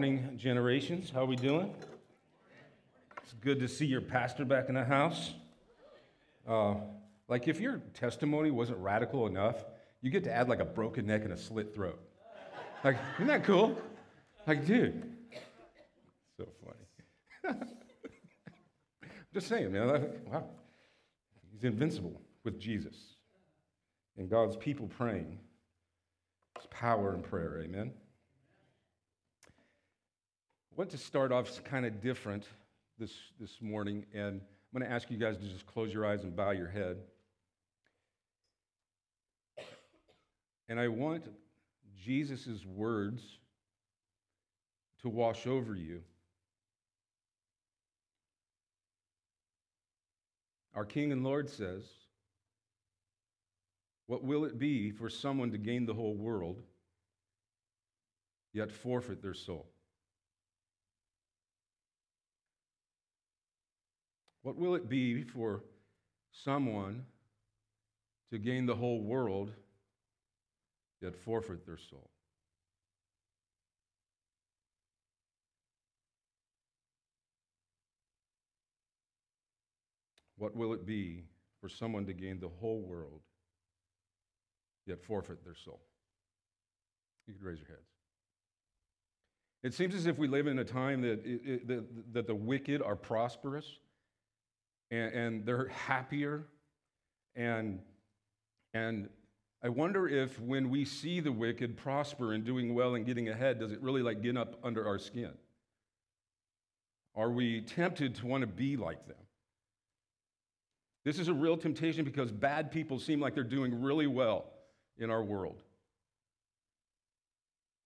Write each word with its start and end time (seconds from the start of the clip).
morning, 0.00 0.32
generations. 0.38 1.10
How 1.10 1.20
are 1.20 1.26
we 1.26 1.36
doing? 1.36 1.74
It's 3.22 3.34
good 3.34 3.60
to 3.60 3.68
see 3.68 3.84
your 3.84 4.00
pastor 4.00 4.46
back 4.46 4.70
in 4.70 4.74
the 4.74 4.82
house. 4.82 5.34
Uh, 6.48 6.76
like, 7.28 7.48
if 7.48 7.60
your 7.60 7.82
testimony 7.92 8.50
wasn't 8.50 8.78
radical 8.78 9.26
enough, 9.26 9.62
you 10.00 10.10
get 10.10 10.24
to 10.24 10.34
add 10.34 10.48
like 10.48 10.60
a 10.60 10.64
broken 10.64 11.06
neck 11.06 11.24
and 11.24 11.34
a 11.34 11.36
slit 11.36 11.74
throat. 11.74 12.00
Like, 12.82 12.96
isn't 13.16 13.26
that 13.26 13.44
cool? 13.44 13.76
Like, 14.46 14.64
dude, 14.64 15.02
so 16.38 16.46
funny. 17.44 17.58
Just 19.34 19.48
saying, 19.48 19.70
man. 19.70 20.12
Wow, 20.32 20.44
he's 21.52 21.64
invincible 21.64 22.18
with 22.42 22.58
Jesus, 22.58 22.96
and 24.16 24.30
God's 24.30 24.56
people 24.56 24.86
praying. 24.86 25.38
It's 26.56 26.66
power 26.70 27.14
in 27.14 27.20
prayer. 27.20 27.60
Amen. 27.62 27.92
I 30.80 30.82
want 30.82 30.92
to 30.92 30.96
start 30.96 31.30
off 31.30 31.62
kind 31.62 31.84
of 31.84 32.00
different 32.00 32.46
this, 32.98 33.12
this 33.38 33.60
morning, 33.60 34.06
and 34.14 34.40
I'm 34.40 34.78
going 34.78 34.88
to 34.88 34.90
ask 34.90 35.10
you 35.10 35.18
guys 35.18 35.36
to 35.36 35.44
just 35.44 35.66
close 35.66 35.92
your 35.92 36.06
eyes 36.06 36.22
and 36.22 36.34
bow 36.34 36.52
your 36.52 36.68
head. 36.68 36.96
And 40.70 40.80
I 40.80 40.88
want 40.88 41.26
Jesus' 42.02 42.64
words 42.64 43.22
to 45.02 45.10
wash 45.10 45.46
over 45.46 45.74
you. 45.74 46.00
Our 50.74 50.86
King 50.86 51.12
and 51.12 51.22
Lord 51.22 51.50
says, 51.50 51.84
What 54.06 54.24
will 54.24 54.46
it 54.46 54.58
be 54.58 54.92
for 54.92 55.10
someone 55.10 55.50
to 55.50 55.58
gain 55.58 55.84
the 55.84 55.92
whole 55.92 56.14
world, 56.14 56.62
yet 58.54 58.72
forfeit 58.72 59.20
their 59.20 59.34
soul? 59.34 59.69
What 64.42 64.56
will 64.56 64.74
it 64.74 64.88
be 64.88 65.22
for 65.22 65.62
someone 66.32 67.04
to 68.30 68.38
gain 68.38 68.66
the 68.66 68.74
whole 68.74 69.02
world 69.02 69.52
yet 71.02 71.16
forfeit 71.16 71.66
their 71.66 71.76
soul? 71.76 72.10
What 80.38 80.56
will 80.56 80.72
it 80.72 80.86
be 80.86 81.24
for 81.60 81.68
someone 81.68 82.06
to 82.06 82.14
gain 82.14 82.40
the 82.40 82.48
whole 82.48 82.80
world 82.80 83.20
yet 84.86 85.02
forfeit 85.04 85.44
their 85.44 85.54
soul? 85.54 85.82
You 87.26 87.34
could 87.34 87.42
raise 87.42 87.58
your 87.58 87.68
heads. 87.68 87.80
It 89.62 89.74
seems 89.74 89.94
as 89.94 90.06
if 90.06 90.16
we 90.16 90.26
live 90.26 90.46
in 90.46 90.58
a 90.58 90.64
time 90.64 91.02
that, 91.02 91.26
it, 91.26 91.42
it, 91.44 91.68
that, 91.68 92.14
that 92.14 92.26
the 92.26 92.34
wicked 92.34 92.80
are 92.80 92.96
prosperous 92.96 93.66
and, 94.90 95.14
and 95.14 95.46
they're 95.46 95.68
happier. 95.68 96.44
And, 97.36 97.80
and 98.74 99.08
I 99.62 99.68
wonder 99.68 100.08
if 100.08 100.40
when 100.40 100.70
we 100.70 100.84
see 100.84 101.20
the 101.20 101.32
wicked 101.32 101.76
prosper 101.76 102.32
and 102.32 102.44
doing 102.44 102.74
well 102.74 102.94
and 102.94 103.04
getting 103.04 103.28
ahead, 103.28 103.60
does 103.60 103.72
it 103.72 103.80
really 103.80 104.02
like 104.02 104.22
get 104.22 104.36
up 104.36 104.58
under 104.64 104.86
our 104.86 104.98
skin? 104.98 105.32
Are 107.14 107.30
we 107.30 107.60
tempted 107.60 108.14
to 108.16 108.26
want 108.26 108.42
to 108.42 108.46
be 108.46 108.76
like 108.76 109.06
them? 109.06 109.16
This 111.04 111.18
is 111.18 111.28
a 111.28 111.34
real 111.34 111.56
temptation 111.56 112.04
because 112.04 112.30
bad 112.30 112.70
people 112.70 112.98
seem 112.98 113.20
like 113.20 113.34
they're 113.34 113.42
doing 113.42 113.82
really 113.82 114.06
well 114.06 114.46
in 114.98 115.10
our 115.10 115.22
world. 115.22 115.62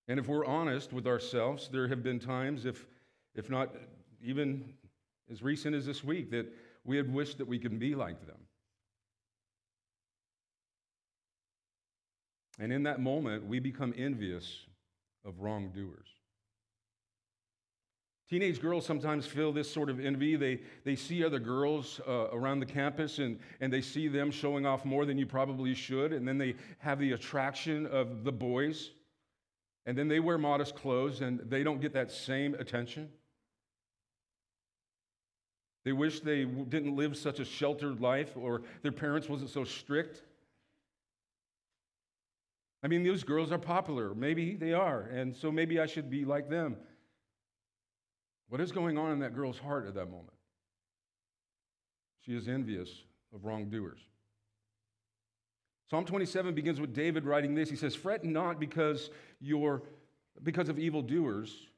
And 0.08 0.18
if 0.18 0.28
we're 0.28 0.44
honest 0.44 0.92
with 0.92 1.06
ourselves, 1.06 1.68
there 1.72 1.88
have 1.88 2.02
been 2.02 2.18
times, 2.18 2.66
if, 2.66 2.86
if 3.34 3.48
not 3.48 3.74
even 4.22 4.64
as 5.30 5.42
recent 5.42 5.74
as 5.74 5.86
this 5.86 6.04
week, 6.04 6.30
that 6.32 6.52
we 6.84 6.96
had 6.96 7.12
wished 7.12 7.38
that 7.38 7.48
we 7.48 7.58
could 7.58 7.78
be 7.78 7.94
like 7.94 8.26
them. 8.26 8.38
And 12.58 12.72
in 12.72 12.84
that 12.84 13.00
moment, 13.00 13.46
we 13.46 13.58
become 13.58 13.92
envious 13.96 14.66
of 15.24 15.40
wrongdoers. 15.40 16.06
Teenage 18.28 18.60
girls 18.60 18.86
sometimes 18.86 19.26
feel 19.26 19.52
this 19.52 19.70
sort 19.70 19.90
of 19.90 20.00
envy. 20.00 20.36
They, 20.36 20.60
they 20.84 20.96
see 20.96 21.24
other 21.24 21.38
girls 21.38 22.00
uh, 22.08 22.28
around 22.32 22.60
the 22.60 22.66
campus 22.66 23.18
and, 23.18 23.38
and 23.60 23.72
they 23.72 23.82
see 23.82 24.08
them 24.08 24.30
showing 24.30 24.64
off 24.64 24.84
more 24.84 25.04
than 25.04 25.18
you 25.18 25.26
probably 25.26 25.74
should. 25.74 26.12
And 26.12 26.26
then 26.26 26.38
they 26.38 26.54
have 26.78 26.98
the 26.98 27.12
attraction 27.12 27.86
of 27.86 28.24
the 28.24 28.32
boys. 28.32 28.92
And 29.84 29.98
then 29.98 30.08
they 30.08 30.20
wear 30.20 30.38
modest 30.38 30.74
clothes 30.74 31.20
and 31.20 31.40
they 31.40 31.62
don't 31.62 31.82
get 31.82 31.92
that 31.92 32.10
same 32.10 32.54
attention. 32.54 33.10
They 35.84 35.92
wish 35.92 36.20
they 36.20 36.44
didn't 36.44 36.96
live 36.96 37.16
such 37.16 37.40
a 37.40 37.44
sheltered 37.44 38.00
life 38.00 38.36
or 38.36 38.62
their 38.82 38.92
parents 38.92 39.28
wasn't 39.28 39.50
so 39.50 39.64
strict. 39.64 40.22
I 42.82 42.88
mean, 42.88 43.04
those 43.04 43.22
girls 43.22 43.52
are 43.52 43.58
popular. 43.58 44.14
Maybe 44.14 44.54
they 44.54 44.72
are. 44.72 45.02
And 45.02 45.36
so 45.36 45.52
maybe 45.52 45.78
I 45.78 45.86
should 45.86 46.10
be 46.10 46.24
like 46.24 46.48
them. 46.48 46.76
What 48.48 48.60
is 48.60 48.72
going 48.72 48.98
on 48.98 49.12
in 49.12 49.18
that 49.20 49.34
girl's 49.34 49.58
heart 49.58 49.86
at 49.86 49.94
that 49.94 50.06
moment? 50.06 50.32
She 52.20 52.34
is 52.36 52.48
envious 52.48 52.90
of 53.34 53.44
wrongdoers. 53.44 54.00
Psalm 55.90 56.04
27 56.04 56.54
begins 56.54 56.80
with 56.80 56.94
David 56.94 57.24
writing 57.24 57.54
this. 57.54 57.68
He 57.68 57.76
says, 57.76 57.94
Fret 57.94 58.24
not 58.24 58.58
because 58.58 59.10
you're 59.40 59.82
because 60.42 60.68
of 60.68 60.78
evildoers, 60.78 61.68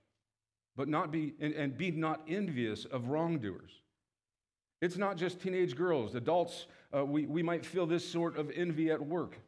but 0.76 0.88
not 0.88 1.10
be 1.10 1.34
and, 1.40 1.52
and 1.54 1.76
be 1.76 1.90
not 1.90 2.22
envious 2.28 2.84
of 2.84 3.08
wrongdoers. 3.08 3.72
It's 4.80 4.96
not 4.96 5.16
just 5.16 5.40
teenage 5.40 5.74
girls, 5.74 6.14
adults, 6.14 6.66
uh, 6.94 7.04
we, 7.04 7.26
we 7.26 7.42
might 7.42 7.64
feel 7.64 7.86
this 7.86 8.06
sort 8.06 8.36
of 8.36 8.50
envy 8.54 8.90
at 8.90 9.04
work. 9.04 9.38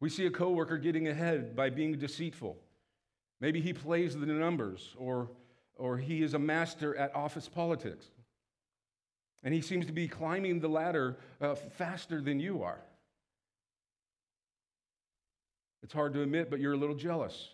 We 0.00 0.08
see 0.08 0.26
a 0.26 0.30
coworker 0.30 0.78
getting 0.78 1.08
ahead 1.08 1.56
by 1.56 1.70
being 1.70 1.98
deceitful. 1.98 2.56
Maybe 3.40 3.60
he 3.60 3.72
plays 3.72 4.16
the 4.16 4.26
numbers, 4.26 4.94
or, 4.96 5.30
or 5.76 5.96
he 5.96 6.22
is 6.22 6.34
a 6.34 6.38
master 6.38 6.96
at 6.96 7.14
office 7.14 7.48
politics. 7.48 8.06
And 9.42 9.54
he 9.54 9.60
seems 9.60 9.86
to 9.86 9.92
be 9.92 10.08
climbing 10.08 10.60
the 10.60 10.68
ladder 10.68 11.16
uh, 11.40 11.54
faster 11.54 12.20
than 12.20 12.40
you 12.40 12.62
are. 12.62 12.80
It's 15.82 15.92
hard 15.92 16.12
to 16.14 16.22
admit, 16.22 16.50
but 16.50 16.60
you're 16.60 16.72
a 16.72 16.76
little 16.76 16.96
jealous. 16.96 17.50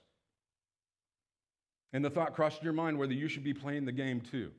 And 1.92 2.04
the 2.04 2.10
thought 2.10 2.34
crossed 2.34 2.62
your 2.62 2.72
mind 2.72 2.98
whether 2.98 3.12
you 3.12 3.28
should 3.28 3.44
be 3.44 3.54
playing 3.54 3.84
the 3.84 3.92
game 3.92 4.20
too. 4.20 4.50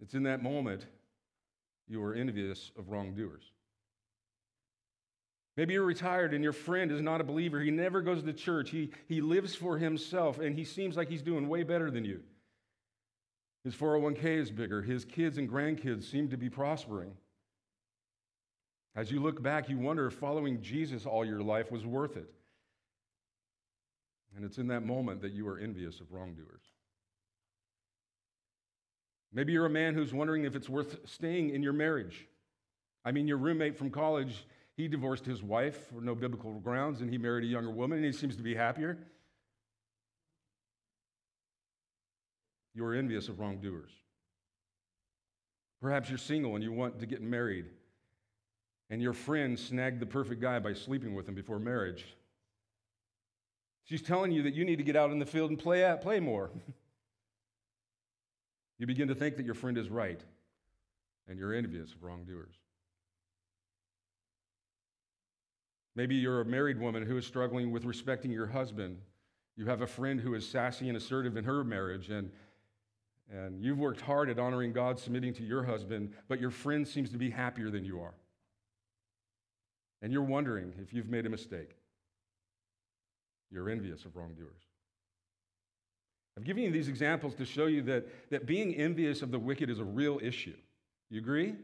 It's 0.00 0.14
in 0.14 0.24
that 0.24 0.42
moment 0.42 0.86
you 1.88 2.02
are 2.04 2.14
envious 2.14 2.70
of 2.78 2.90
wrongdoers. 2.90 3.44
Maybe 5.56 5.74
you're 5.74 5.84
retired 5.84 6.34
and 6.34 6.44
your 6.44 6.52
friend 6.52 6.92
is 6.92 7.02
not 7.02 7.20
a 7.20 7.24
believer. 7.24 7.60
He 7.60 7.72
never 7.72 8.00
goes 8.00 8.22
to 8.22 8.32
church. 8.32 8.70
He, 8.70 8.92
he 9.08 9.20
lives 9.20 9.56
for 9.56 9.76
himself 9.76 10.38
and 10.38 10.56
he 10.56 10.64
seems 10.64 10.96
like 10.96 11.08
he's 11.08 11.22
doing 11.22 11.48
way 11.48 11.64
better 11.64 11.90
than 11.90 12.04
you. 12.04 12.20
His 13.64 13.74
401k 13.74 14.24
is 14.24 14.50
bigger. 14.52 14.82
His 14.82 15.04
kids 15.04 15.36
and 15.36 15.50
grandkids 15.50 16.04
seem 16.04 16.28
to 16.28 16.36
be 16.36 16.48
prospering. 16.48 17.12
As 18.94 19.10
you 19.10 19.20
look 19.20 19.42
back, 19.42 19.68
you 19.68 19.78
wonder 19.78 20.06
if 20.06 20.14
following 20.14 20.62
Jesus 20.62 21.06
all 21.06 21.24
your 21.24 21.42
life 21.42 21.72
was 21.72 21.84
worth 21.84 22.16
it. 22.16 22.30
And 24.36 24.44
it's 24.44 24.58
in 24.58 24.68
that 24.68 24.86
moment 24.86 25.22
that 25.22 25.32
you 25.32 25.48
are 25.48 25.58
envious 25.58 26.00
of 26.00 26.12
wrongdoers. 26.12 26.62
Maybe 29.32 29.52
you're 29.52 29.66
a 29.66 29.70
man 29.70 29.94
who's 29.94 30.12
wondering 30.12 30.44
if 30.44 30.56
it's 30.56 30.68
worth 30.68 30.98
staying 31.04 31.50
in 31.50 31.62
your 31.62 31.72
marriage. 31.72 32.26
I 33.04 33.12
mean, 33.12 33.28
your 33.28 33.36
roommate 33.36 33.76
from 33.76 33.90
college, 33.90 34.46
he 34.76 34.88
divorced 34.88 35.26
his 35.26 35.42
wife 35.42 35.88
for 35.88 36.00
no 36.00 36.14
biblical 36.14 36.54
grounds 36.60 37.00
and 37.00 37.10
he 37.10 37.18
married 37.18 37.44
a 37.44 37.48
younger 37.48 37.70
woman 37.70 37.98
and 37.98 38.06
he 38.06 38.12
seems 38.12 38.36
to 38.36 38.42
be 38.42 38.54
happier. 38.54 38.98
You 42.74 42.84
are 42.84 42.94
envious 42.94 43.28
of 43.28 43.40
wrongdoers. 43.40 43.90
Perhaps 45.80 46.08
you're 46.08 46.18
single 46.18 46.54
and 46.54 46.64
you 46.64 46.72
want 46.72 47.00
to 47.00 47.06
get 47.06 47.22
married, 47.22 47.66
and 48.90 49.00
your 49.00 49.12
friend 49.12 49.58
snagged 49.58 50.00
the 50.00 50.06
perfect 50.06 50.40
guy 50.40 50.58
by 50.58 50.72
sleeping 50.72 51.14
with 51.14 51.28
him 51.28 51.34
before 51.34 51.58
marriage. 51.58 52.06
She's 53.84 54.02
telling 54.02 54.32
you 54.32 54.42
that 54.42 54.54
you 54.54 54.64
need 54.64 54.76
to 54.76 54.82
get 54.82 54.96
out 54.96 55.10
in 55.10 55.18
the 55.18 55.26
field 55.26 55.50
and 55.50 55.58
play, 55.58 55.84
at, 55.84 56.02
play 56.02 56.20
more. 56.20 56.50
You 58.78 58.86
begin 58.86 59.08
to 59.08 59.14
think 59.14 59.36
that 59.36 59.44
your 59.44 59.54
friend 59.54 59.76
is 59.76 59.88
right, 59.88 60.20
and 61.26 61.38
you're 61.38 61.52
envious 61.52 61.92
of 61.92 62.02
wrongdoers. 62.02 62.54
Maybe 65.96 66.14
you're 66.14 66.40
a 66.40 66.44
married 66.44 66.80
woman 66.80 67.02
who 67.02 67.16
is 67.16 67.26
struggling 67.26 67.72
with 67.72 67.84
respecting 67.84 68.30
your 68.30 68.46
husband. 68.46 68.98
You 69.56 69.66
have 69.66 69.80
a 69.80 69.86
friend 69.86 70.20
who 70.20 70.34
is 70.34 70.48
sassy 70.48 70.88
and 70.88 70.96
assertive 70.96 71.36
in 71.36 71.42
her 71.42 71.64
marriage, 71.64 72.08
and, 72.08 72.30
and 73.32 73.60
you've 73.60 73.80
worked 73.80 74.00
hard 74.00 74.30
at 74.30 74.38
honoring 74.38 74.72
God, 74.72 75.00
submitting 75.00 75.34
to 75.34 75.42
your 75.42 75.64
husband, 75.64 76.12
but 76.28 76.40
your 76.40 76.52
friend 76.52 76.86
seems 76.86 77.10
to 77.10 77.18
be 77.18 77.30
happier 77.30 77.68
than 77.68 77.84
you 77.84 78.00
are. 78.00 78.14
And 80.00 80.12
you're 80.12 80.22
wondering 80.22 80.72
if 80.80 80.94
you've 80.94 81.08
made 81.08 81.26
a 81.26 81.30
mistake. 81.30 81.70
You're 83.50 83.68
envious 83.68 84.04
of 84.04 84.14
wrongdoers. 84.14 84.67
I've 86.38 86.44
given 86.44 86.62
you 86.62 86.70
these 86.70 86.86
examples 86.86 87.34
to 87.34 87.44
show 87.44 87.66
you 87.66 87.82
that, 87.82 88.30
that 88.30 88.46
being 88.46 88.72
envious 88.76 89.22
of 89.22 89.32
the 89.32 89.40
wicked 89.40 89.68
is 89.68 89.80
a 89.80 89.84
real 89.84 90.20
issue. 90.22 90.54
You 91.10 91.18
agree? 91.18 91.56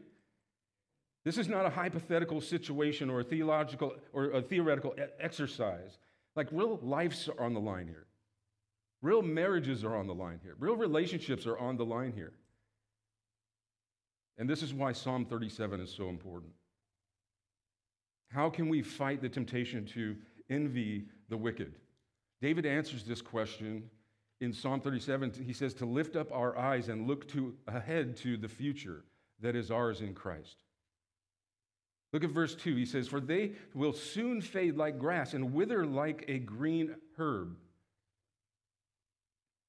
This 1.23 1.37
is 1.37 1.47
not 1.47 1.65
a 1.65 1.69
hypothetical 1.69 2.41
situation 2.41 3.09
or 3.09 3.21
a 3.21 3.23
theological 3.23 3.95
or 4.11 4.31
a 4.31 4.41
theoretical 4.41 4.93
exercise. 5.17 5.97
Like 6.35 6.49
real 6.51 6.77
lives 6.83 7.29
are 7.29 7.45
on 7.45 7.53
the 7.53 7.59
line 7.61 7.87
here. 7.87 8.05
Real 9.01 9.21
marriages 9.21 9.85
are 9.85 9.95
on 9.95 10.07
the 10.07 10.13
line 10.13 10.41
here. 10.43 10.55
Real 10.59 10.75
relationships 10.75 11.47
are 11.47 11.57
on 11.57 11.77
the 11.77 11.85
line 11.85 12.11
here. 12.11 12.33
And 14.37 14.49
this 14.49 14.61
is 14.61 14.73
why 14.73 14.91
Psalm 14.91 15.23
37 15.23 15.79
is 15.79 15.89
so 15.89 16.09
important. 16.09 16.51
How 18.27 18.49
can 18.49 18.67
we 18.67 18.81
fight 18.81 19.21
the 19.21 19.29
temptation 19.29 19.85
to 19.93 20.17
envy 20.49 21.05
the 21.29 21.37
wicked? 21.37 21.75
David 22.41 22.65
answers 22.65 23.05
this 23.05 23.21
question 23.21 23.89
in 24.41 24.53
Psalm 24.53 24.81
37. 24.81 25.43
He 25.45 25.53
says, 25.53 25.73
To 25.75 25.85
lift 25.85 26.15
up 26.15 26.31
our 26.31 26.57
eyes 26.57 26.89
and 26.89 27.07
look 27.07 27.27
to, 27.29 27.55
ahead 27.67 28.17
to 28.17 28.37
the 28.37 28.47
future 28.47 29.03
that 29.41 29.55
is 29.55 29.71
ours 29.71 30.01
in 30.01 30.13
Christ. 30.13 30.63
Look 32.13 32.23
at 32.23 32.29
verse 32.29 32.55
2. 32.55 32.75
He 32.75 32.85
says, 32.85 33.07
For 33.07 33.19
they 33.19 33.53
will 33.73 33.93
soon 33.93 34.41
fade 34.41 34.77
like 34.77 34.99
grass 34.99 35.33
and 35.33 35.53
wither 35.53 35.85
like 35.85 36.25
a 36.27 36.39
green 36.39 36.95
herb. 37.17 37.57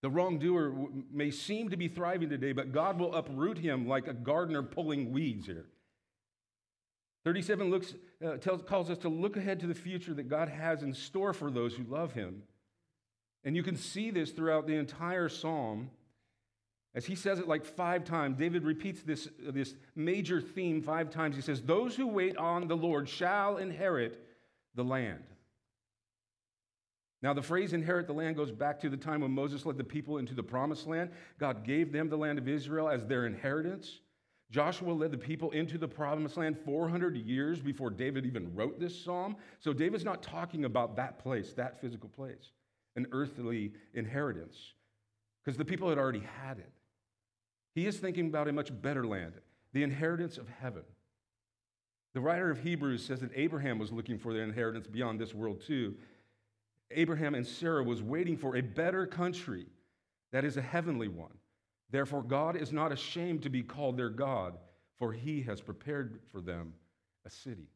The 0.02 0.10
wrongdoer 0.10 0.72
may 1.10 1.30
seem 1.30 1.70
to 1.70 1.76
be 1.76 1.88
thriving 1.88 2.28
today, 2.28 2.52
but 2.52 2.72
God 2.72 3.00
will 3.00 3.14
uproot 3.14 3.58
him 3.58 3.88
like 3.88 4.06
a 4.06 4.12
gardener 4.12 4.62
pulling 4.62 5.10
weeds 5.10 5.46
here. 5.46 5.66
37 7.24 7.70
looks, 7.70 7.94
uh, 8.24 8.36
tells, 8.36 8.62
calls 8.62 8.88
us 8.88 8.98
to 8.98 9.08
look 9.08 9.36
ahead 9.36 9.58
to 9.58 9.66
the 9.66 9.74
future 9.74 10.14
that 10.14 10.28
God 10.28 10.48
has 10.48 10.84
in 10.84 10.94
store 10.94 11.32
for 11.32 11.50
those 11.50 11.74
who 11.74 11.82
love 11.82 12.12
him. 12.12 12.44
And 13.46 13.56
you 13.56 13.62
can 13.62 13.76
see 13.76 14.10
this 14.10 14.32
throughout 14.32 14.66
the 14.66 14.74
entire 14.74 15.30
psalm. 15.30 15.88
As 16.94 17.06
he 17.06 17.14
says 17.14 17.38
it 17.38 17.46
like 17.46 17.64
five 17.64 18.04
times, 18.04 18.36
David 18.36 18.64
repeats 18.64 19.02
this, 19.02 19.28
this 19.38 19.74
major 19.94 20.40
theme 20.40 20.82
five 20.82 21.10
times. 21.10 21.36
He 21.36 21.42
says, 21.42 21.62
Those 21.62 21.94
who 21.94 22.08
wait 22.08 22.36
on 22.36 22.66
the 22.66 22.76
Lord 22.76 23.08
shall 23.08 23.56
inherit 23.56 24.20
the 24.74 24.82
land. 24.82 25.22
Now, 27.22 27.32
the 27.34 27.42
phrase 27.42 27.72
inherit 27.72 28.06
the 28.06 28.12
land 28.12 28.36
goes 28.36 28.50
back 28.50 28.80
to 28.80 28.88
the 28.88 28.96
time 28.96 29.20
when 29.20 29.30
Moses 29.30 29.64
led 29.64 29.78
the 29.78 29.84
people 29.84 30.18
into 30.18 30.34
the 30.34 30.42
promised 30.42 30.86
land. 30.86 31.10
God 31.38 31.64
gave 31.64 31.92
them 31.92 32.08
the 32.08 32.18
land 32.18 32.38
of 32.38 32.48
Israel 32.48 32.88
as 32.88 33.06
their 33.06 33.26
inheritance. 33.26 34.00
Joshua 34.50 34.92
led 34.92 35.12
the 35.12 35.18
people 35.18 35.50
into 35.52 35.78
the 35.78 35.88
promised 35.88 36.36
land 36.36 36.58
400 36.64 37.16
years 37.16 37.60
before 37.60 37.90
David 37.90 38.26
even 38.26 38.54
wrote 38.54 38.78
this 38.78 39.04
psalm. 39.04 39.36
So 39.60 39.72
David's 39.72 40.04
not 40.04 40.22
talking 40.22 40.64
about 40.64 40.96
that 40.96 41.18
place, 41.18 41.52
that 41.54 41.80
physical 41.80 42.08
place, 42.08 42.52
an 42.96 43.06
earthly 43.12 43.72
inheritance, 43.94 44.72
because 45.44 45.56
the 45.56 45.64
people 45.64 45.88
had 45.88 45.98
already 45.98 46.26
had 46.42 46.58
it. 46.58 46.72
He 47.74 47.86
is 47.86 47.98
thinking 47.98 48.26
about 48.26 48.48
a 48.48 48.52
much 48.52 48.70
better 48.82 49.06
land, 49.06 49.34
the 49.72 49.82
inheritance 49.82 50.38
of 50.38 50.48
heaven. 50.48 50.82
The 52.14 52.20
writer 52.20 52.50
of 52.50 52.60
Hebrews 52.60 53.04
says 53.04 53.20
that 53.20 53.30
Abraham 53.34 53.78
was 53.78 53.92
looking 53.92 54.18
for 54.18 54.32
the 54.32 54.40
inheritance 54.40 54.86
beyond 54.86 55.20
this 55.20 55.34
world 55.34 55.60
too. 55.66 55.94
Abraham 56.90 57.34
and 57.34 57.46
Sarah 57.46 57.84
was 57.84 58.02
waiting 58.02 58.38
for 58.38 58.56
a 58.56 58.62
better 58.62 59.06
country 59.06 59.66
that 60.32 60.44
is 60.44 60.56
a 60.56 60.62
heavenly 60.62 61.08
one. 61.08 61.34
Therefore, 61.90 62.22
God 62.22 62.56
is 62.56 62.72
not 62.72 62.92
ashamed 62.92 63.42
to 63.42 63.50
be 63.50 63.62
called 63.62 63.96
their 63.96 64.08
God, 64.08 64.56
for 64.98 65.12
he 65.12 65.42
has 65.42 65.60
prepared 65.60 66.20
for 66.32 66.40
them 66.40 66.72
a 67.26 67.30
city. 67.30 67.68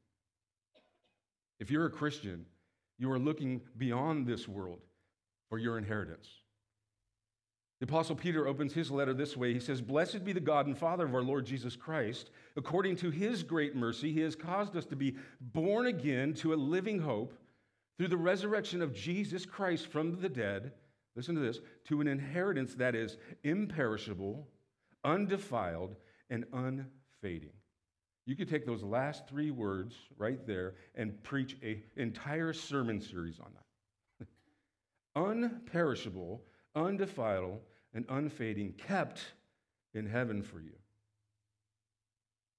If 1.59 1.71
you're 1.71 1.87
a 1.87 1.91
Christian, 1.91 2.47
you 2.99 3.11
are 3.13 3.19
looking 3.19 3.61
beyond 3.77 4.27
this 4.27 4.49
world 4.49 4.81
for 5.51 5.59
your 5.59 5.77
inheritance. 5.77 6.29
The 7.81 7.85
Apostle 7.85 8.17
Peter 8.17 8.47
opens 8.47 8.73
his 8.73 8.91
letter 8.91 9.13
this 9.13 9.37
way. 9.37 9.53
He 9.53 9.61
says, 9.61 9.83
Blessed 9.83 10.25
be 10.25 10.33
the 10.33 10.41
God 10.41 10.67
and 10.67 10.77
Father 10.77 11.05
of 11.05 11.15
our 11.15 11.23
Lord 11.23 11.45
Jesus 11.45 11.77
Christ. 11.77 12.31
According 12.57 12.97
to 12.97 13.11
his 13.11 13.43
great 13.43 13.77
mercy, 13.77 14.13
he 14.13 14.21
has 14.21 14.35
caused 14.35 14.77
us 14.77 14.87
to 14.87 14.97
be 14.97 15.17
born 15.41 15.87
again 15.87 16.33
to 16.35 16.55
a 16.55 16.57
living 16.57 17.01
hope 17.01 17.35
through 17.99 18.09
the 18.09 18.17
resurrection 18.17 18.81
of 18.81 18.95
Jesus 18.95 19.45
Christ 19.45 19.87
from 19.87 20.21
the 20.21 20.29
dead 20.29 20.73
listen 21.17 21.35
to 21.35 21.41
this, 21.41 21.61
to 21.85 22.01
an 22.01 22.07
inheritance 22.07 22.75
that 22.75 22.95
is 22.95 23.17
imperishable, 23.45 24.49
undefiled, 25.05 25.97
and 26.31 26.45
unfading. 26.53 27.53
You 28.27 28.37
could 28.37 28.49
take 28.49 28.65
those 28.65 28.83
last 28.83 29.29
three 29.29 29.51
words 29.51 29.97
right 30.17 30.47
there 30.47 30.75
and 30.95 31.23
preach 31.23 31.57
an 31.63 31.83
entire 31.97 32.53
sermon 32.53 33.01
series 33.01 33.41
on 33.41 33.51
that. 33.55 33.65
Unperishable, 35.17 36.41
undefiled, 36.75 37.61
and 37.93 38.05
unfading, 38.09 38.73
kept 38.75 39.33
in 39.95 40.07
heaven 40.07 40.43
for 40.43 40.61
you. 40.61 40.73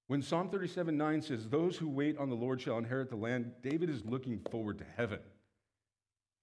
When 0.08 0.20
Psalm 0.20 0.50
37 0.50 0.96
9 0.96 1.22
says, 1.22 1.48
Those 1.48 1.76
who 1.76 1.88
wait 1.88 2.18
on 2.18 2.28
the 2.28 2.36
Lord 2.36 2.60
shall 2.60 2.78
inherit 2.78 3.08
the 3.08 3.16
land, 3.16 3.52
David 3.62 3.88
is 3.88 4.04
looking 4.04 4.38
forward 4.50 4.78
to 4.78 4.84
heaven. 4.96 5.20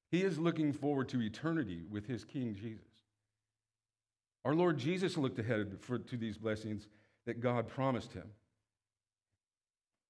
He 0.09 0.23
is 0.23 0.39
looking 0.39 0.73
forward 0.73 1.09
to 1.09 1.21
eternity 1.21 1.83
with 1.87 2.07
his 2.07 2.25
King 2.25 2.55
Jesus. 2.55 2.83
Our 4.43 4.55
Lord 4.55 4.77
Jesus 4.79 5.17
looked 5.17 5.37
ahead 5.37 5.77
for, 5.81 5.99
to 5.99 6.17
these 6.17 6.37
blessings 6.37 6.87
that 7.25 7.41
God 7.41 7.67
promised 7.67 8.13
him. 8.13 8.29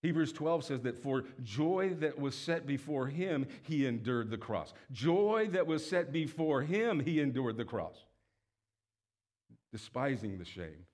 Hebrews 0.01 0.31
12 0.31 0.63
says 0.63 0.81
that 0.81 0.97
for 0.97 1.25
joy 1.43 1.95
that 1.99 2.17
was 2.17 2.35
set 2.35 2.65
before 2.65 3.07
him, 3.07 3.47
he 3.63 3.85
endured 3.85 4.29
the 4.29 4.37
cross. 4.37 4.73
Joy 4.91 5.49
that 5.51 5.67
was 5.67 5.85
set 5.87 6.11
before 6.11 6.61
him, 6.61 6.99
he 7.01 7.19
endured 7.19 7.57
the 7.57 7.65
cross, 7.65 7.97
despising 9.71 10.37
the 10.37 10.45
shame, 10.45 10.85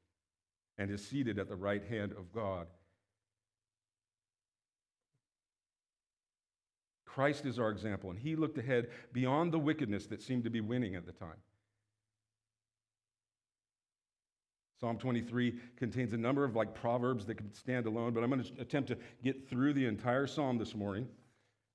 and 0.77 0.89
is 0.89 1.05
seated 1.05 1.37
at 1.37 1.49
the 1.49 1.55
right 1.55 1.83
hand 1.83 2.13
of 2.13 2.33
God 2.33 2.67
Christ 7.15 7.45
is 7.45 7.59
our 7.59 7.69
example, 7.69 8.09
and 8.09 8.19
he 8.19 8.35
looked 8.35 8.57
ahead 8.57 8.89
beyond 9.13 9.53
the 9.53 9.57
wickedness 9.57 10.05
that 10.07 10.21
seemed 10.21 10.43
to 10.43 10.49
be 10.49 10.59
winning 10.59 10.95
at 10.95 11.05
the 11.05 11.13
time. 11.13 11.37
Psalm 14.85 14.99
23 14.99 15.55
contains 15.77 16.13
a 16.13 16.17
number 16.17 16.43
of 16.43 16.55
like 16.55 16.75
proverbs 16.75 17.25
that 17.25 17.37
can 17.37 17.51
stand 17.55 17.87
alone, 17.87 18.13
but 18.13 18.23
I'm 18.23 18.29
going 18.29 18.43
to 18.43 18.61
attempt 18.61 18.89
to 18.89 18.97
get 19.23 19.49
through 19.49 19.73
the 19.73 19.87
entire 19.87 20.27
psalm 20.27 20.59
this 20.59 20.75
morning 20.75 21.07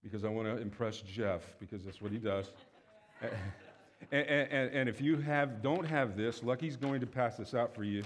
because 0.04 0.24
I 0.24 0.28
want 0.28 0.46
to 0.46 0.62
impress 0.62 1.00
Jeff 1.00 1.42
because 1.58 1.84
that's 1.84 2.00
what 2.00 2.12
he 2.12 2.18
does. 2.18 2.52
and, 4.12 4.28
and, 4.28 4.72
and, 4.72 4.88
if 4.88 5.00
you 5.00 5.16
have 5.16 5.60
don't 5.60 5.84
have 5.84 6.16
this, 6.16 6.44
Lucky's 6.44 6.76
going 6.76 7.00
to 7.00 7.06
pass 7.08 7.36
this 7.36 7.52
out 7.52 7.74
for 7.74 7.82
you. 7.82 8.04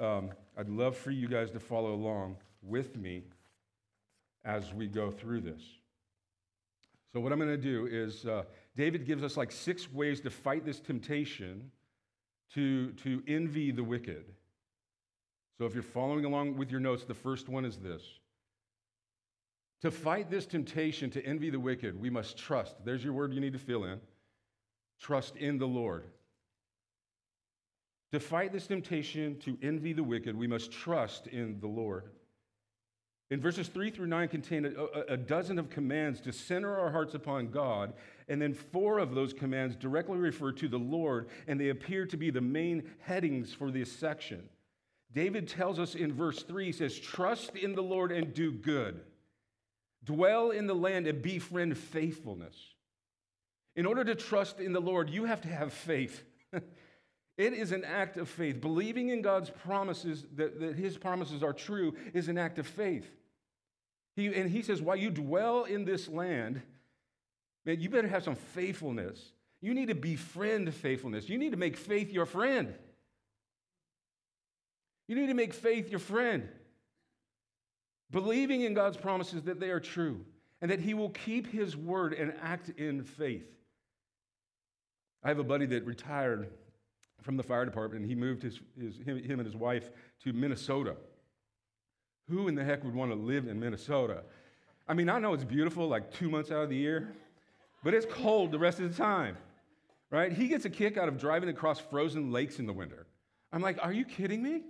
Um, 0.00 0.30
I'd 0.56 0.70
love 0.70 0.96
for 0.96 1.10
you 1.10 1.28
guys 1.28 1.50
to 1.50 1.60
follow 1.60 1.92
along 1.92 2.36
with 2.62 2.96
me 2.96 3.24
as 4.46 4.72
we 4.72 4.86
go 4.86 5.10
through 5.10 5.42
this. 5.42 5.60
So, 7.12 7.20
what 7.20 7.30
I'm 7.30 7.38
going 7.38 7.50
to 7.50 7.58
do 7.58 7.86
is, 7.90 8.24
uh, 8.24 8.44
David 8.74 9.04
gives 9.04 9.22
us 9.22 9.36
like 9.36 9.52
six 9.52 9.92
ways 9.92 10.22
to 10.22 10.30
fight 10.30 10.64
this 10.64 10.80
temptation 10.80 11.70
to, 12.54 12.92
to 12.92 13.22
envy 13.28 13.70
the 13.70 13.84
wicked. 13.84 14.24
So, 15.58 15.64
if 15.64 15.72
you're 15.72 15.82
following 15.82 16.24
along 16.24 16.56
with 16.56 16.70
your 16.70 16.80
notes, 16.80 17.04
the 17.04 17.14
first 17.14 17.48
one 17.48 17.64
is 17.64 17.78
this 17.78 18.02
To 19.82 19.90
fight 19.90 20.30
this 20.30 20.46
temptation 20.46 21.10
to 21.10 21.24
envy 21.24 21.50
the 21.50 21.60
wicked, 21.60 21.98
we 21.98 22.10
must 22.10 22.36
trust. 22.36 22.76
There's 22.84 23.02
your 23.02 23.14
word 23.14 23.32
you 23.32 23.40
need 23.40 23.54
to 23.54 23.58
fill 23.58 23.84
in 23.84 24.00
trust 25.00 25.36
in 25.36 25.58
the 25.58 25.66
Lord. 25.66 26.04
To 28.12 28.20
fight 28.20 28.52
this 28.52 28.66
temptation 28.66 29.38
to 29.40 29.58
envy 29.62 29.92
the 29.92 30.04
wicked, 30.04 30.36
we 30.36 30.46
must 30.46 30.70
trust 30.70 31.26
in 31.26 31.60
the 31.60 31.66
Lord. 31.66 32.04
In 33.30 33.40
verses 33.40 33.66
3 33.66 33.90
through 33.90 34.06
9 34.06 34.28
contain 34.28 34.64
a, 34.64 35.12
a, 35.12 35.16
dozen 35.16 35.58
of 35.58 35.68
commands 35.68 36.20
to 36.20 36.32
center 36.32 36.78
our 36.78 36.92
hearts 36.92 37.14
upon 37.14 37.50
God, 37.50 37.92
and 38.28 38.40
then 38.40 38.54
four 38.54 39.00
of 39.00 39.16
those 39.16 39.32
commands 39.32 39.74
directly 39.74 40.16
refer 40.16 40.52
to 40.52 40.68
the 40.68 40.78
Lord, 40.78 41.28
and 41.48 41.60
they 41.60 41.70
appear 41.70 42.06
to 42.06 42.16
be 42.16 42.30
the 42.30 42.40
main 42.40 42.88
headings 43.00 43.52
for 43.52 43.72
this 43.72 43.90
section. 43.90 44.48
David 45.16 45.48
tells 45.48 45.78
us 45.78 45.94
in 45.94 46.12
verse 46.12 46.42
3, 46.42 46.66
he 46.66 46.72
says, 46.72 46.98
Trust 46.98 47.56
in 47.56 47.74
the 47.74 47.82
Lord 47.82 48.12
and 48.12 48.34
do 48.34 48.52
good. 48.52 49.00
Dwell 50.04 50.50
in 50.50 50.66
the 50.66 50.74
land 50.74 51.06
and 51.06 51.22
befriend 51.22 51.78
faithfulness. 51.78 52.54
In 53.74 53.86
order 53.86 54.04
to 54.04 54.14
trust 54.14 54.60
in 54.60 54.74
the 54.74 54.80
Lord, 54.80 55.08
you 55.08 55.24
have 55.24 55.40
to 55.40 55.48
have 55.48 55.72
faith. 55.72 56.22
It 57.38 57.52
is 57.52 57.70
an 57.70 57.84
act 57.84 58.16
of 58.16 58.30
faith. 58.30 58.62
Believing 58.62 59.10
in 59.10 59.20
God's 59.20 59.50
promises, 59.50 60.24
that, 60.36 60.58
that 60.58 60.74
His 60.74 60.96
promises 60.96 61.42
are 61.42 61.52
true, 61.52 61.94
is 62.14 62.28
an 62.28 62.38
act 62.38 62.58
of 62.58 62.66
faith. 62.66 63.06
He, 64.14 64.34
and 64.34 64.50
He 64.50 64.62
says, 64.62 64.80
while 64.80 64.96
you 64.96 65.10
dwell 65.10 65.64
in 65.64 65.84
this 65.84 66.08
land, 66.08 66.62
man, 67.66 67.78
you 67.78 67.90
better 67.90 68.08
have 68.08 68.24
some 68.24 68.36
faithfulness. 68.36 69.32
You 69.60 69.74
need 69.74 69.88
to 69.88 69.94
befriend 69.94 70.72
faithfulness. 70.72 71.28
You 71.28 71.36
need 71.36 71.50
to 71.50 71.58
make 71.58 71.76
faith 71.76 72.10
your 72.10 72.24
friend. 72.24 72.74
You 75.08 75.14
need 75.16 75.26
to 75.26 75.34
make 75.34 75.54
faith 75.54 75.90
your 75.90 76.00
friend. 76.00 76.48
Believing 78.10 78.62
in 78.62 78.74
God's 78.74 78.96
promises 78.96 79.42
that 79.42 79.60
they 79.60 79.70
are 79.70 79.80
true 79.80 80.24
and 80.60 80.70
that 80.70 80.80
He 80.80 80.94
will 80.94 81.10
keep 81.10 81.46
His 81.46 81.76
word 81.76 82.12
and 82.12 82.34
act 82.42 82.70
in 82.70 83.04
faith. 83.04 83.46
I 85.22 85.28
have 85.28 85.38
a 85.38 85.44
buddy 85.44 85.66
that 85.66 85.84
retired 85.84 86.50
from 87.22 87.36
the 87.36 87.42
fire 87.42 87.64
department, 87.64 88.02
and 88.02 88.08
he 88.08 88.14
moved 88.14 88.44
his, 88.44 88.60
his, 88.80 88.98
him, 88.98 89.20
him 89.22 89.40
and 89.40 89.46
his 89.46 89.56
wife 89.56 89.90
to 90.22 90.32
Minnesota. 90.32 90.94
Who 92.30 92.46
in 92.46 92.54
the 92.54 92.62
heck 92.62 92.84
would 92.84 92.94
want 92.94 93.10
to 93.10 93.16
live 93.16 93.48
in 93.48 93.58
Minnesota? 93.58 94.22
I 94.86 94.94
mean, 94.94 95.08
I 95.08 95.18
know 95.18 95.34
it's 95.34 95.42
beautiful 95.42 95.88
like 95.88 96.12
two 96.12 96.30
months 96.30 96.52
out 96.52 96.62
of 96.62 96.70
the 96.70 96.76
year, 96.76 97.12
but 97.82 97.94
it's 97.94 98.06
cold 98.08 98.52
the 98.52 98.58
rest 98.60 98.78
of 98.78 98.88
the 98.88 98.96
time, 98.96 99.36
right? 100.10 100.32
He 100.32 100.46
gets 100.46 100.64
a 100.64 100.70
kick 100.70 100.96
out 100.96 101.08
of 101.08 101.18
driving 101.18 101.48
across 101.48 101.80
frozen 101.80 102.30
lakes 102.30 102.60
in 102.60 102.66
the 102.66 102.72
winter. 102.72 103.06
I'm 103.52 103.62
like, 103.62 103.78
are 103.82 103.92
you 103.92 104.04
kidding 104.04 104.42
me? 104.42 104.62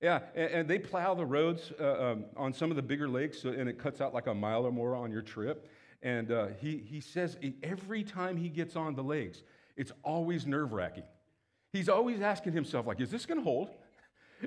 Yeah, 0.00 0.20
and, 0.34 0.50
and 0.50 0.68
they 0.68 0.78
plow 0.78 1.14
the 1.14 1.26
roads 1.26 1.72
uh, 1.80 2.12
um, 2.12 2.24
on 2.36 2.52
some 2.52 2.70
of 2.70 2.76
the 2.76 2.82
bigger 2.82 3.08
lakes, 3.08 3.44
and 3.44 3.68
it 3.68 3.78
cuts 3.78 4.00
out 4.00 4.14
like 4.14 4.26
a 4.28 4.34
mile 4.34 4.64
or 4.64 4.70
more 4.70 4.94
on 4.94 5.10
your 5.10 5.22
trip. 5.22 5.68
And 6.02 6.30
uh, 6.30 6.48
he, 6.60 6.76
he 6.76 7.00
says 7.00 7.36
every 7.62 8.04
time 8.04 8.36
he 8.36 8.48
gets 8.48 8.76
on 8.76 8.94
the 8.94 9.02
lakes, 9.02 9.42
it's 9.76 9.90
always 10.04 10.46
nerve 10.46 10.72
wracking. 10.72 11.02
He's 11.72 11.88
always 11.88 12.20
asking 12.20 12.52
himself, 12.52 12.86
like, 12.86 13.00
is 13.00 13.10
this 13.10 13.26
going 13.26 13.38
to 13.38 13.44
hold? 13.44 13.70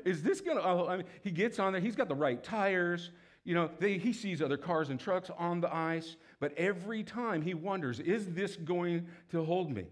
Is 0.05 0.23
this 0.23 0.39
going 0.39 0.57
to, 0.57 0.63
I 0.63 0.97
mean, 0.97 1.05
he 1.21 1.31
gets 1.31 1.59
on 1.59 1.73
there, 1.73 1.81
he's 1.81 1.95
got 1.95 2.07
the 2.07 2.15
right 2.15 2.41
tires. 2.41 3.11
You 3.43 3.55
know, 3.55 3.69
they, 3.79 3.97
he 3.97 4.13
sees 4.13 4.41
other 4.41 4.57
cars 4.57 4.89
and 4.89 4.99
trucks 4.99 5.29
on 5.37 5.59
the 5.59 5.73
ice, 5.73 6.15
but 6.39 6.53
every 6.57 7.03
time 7.03 7.41
he 7.41 7.53
wonders, 7.53 7.99
is 7.99 8.27
this 8.27 8.55
going 8.55 9.07
to 9.31 9.43
hold 9.43 9.71
me? 9.71 9.87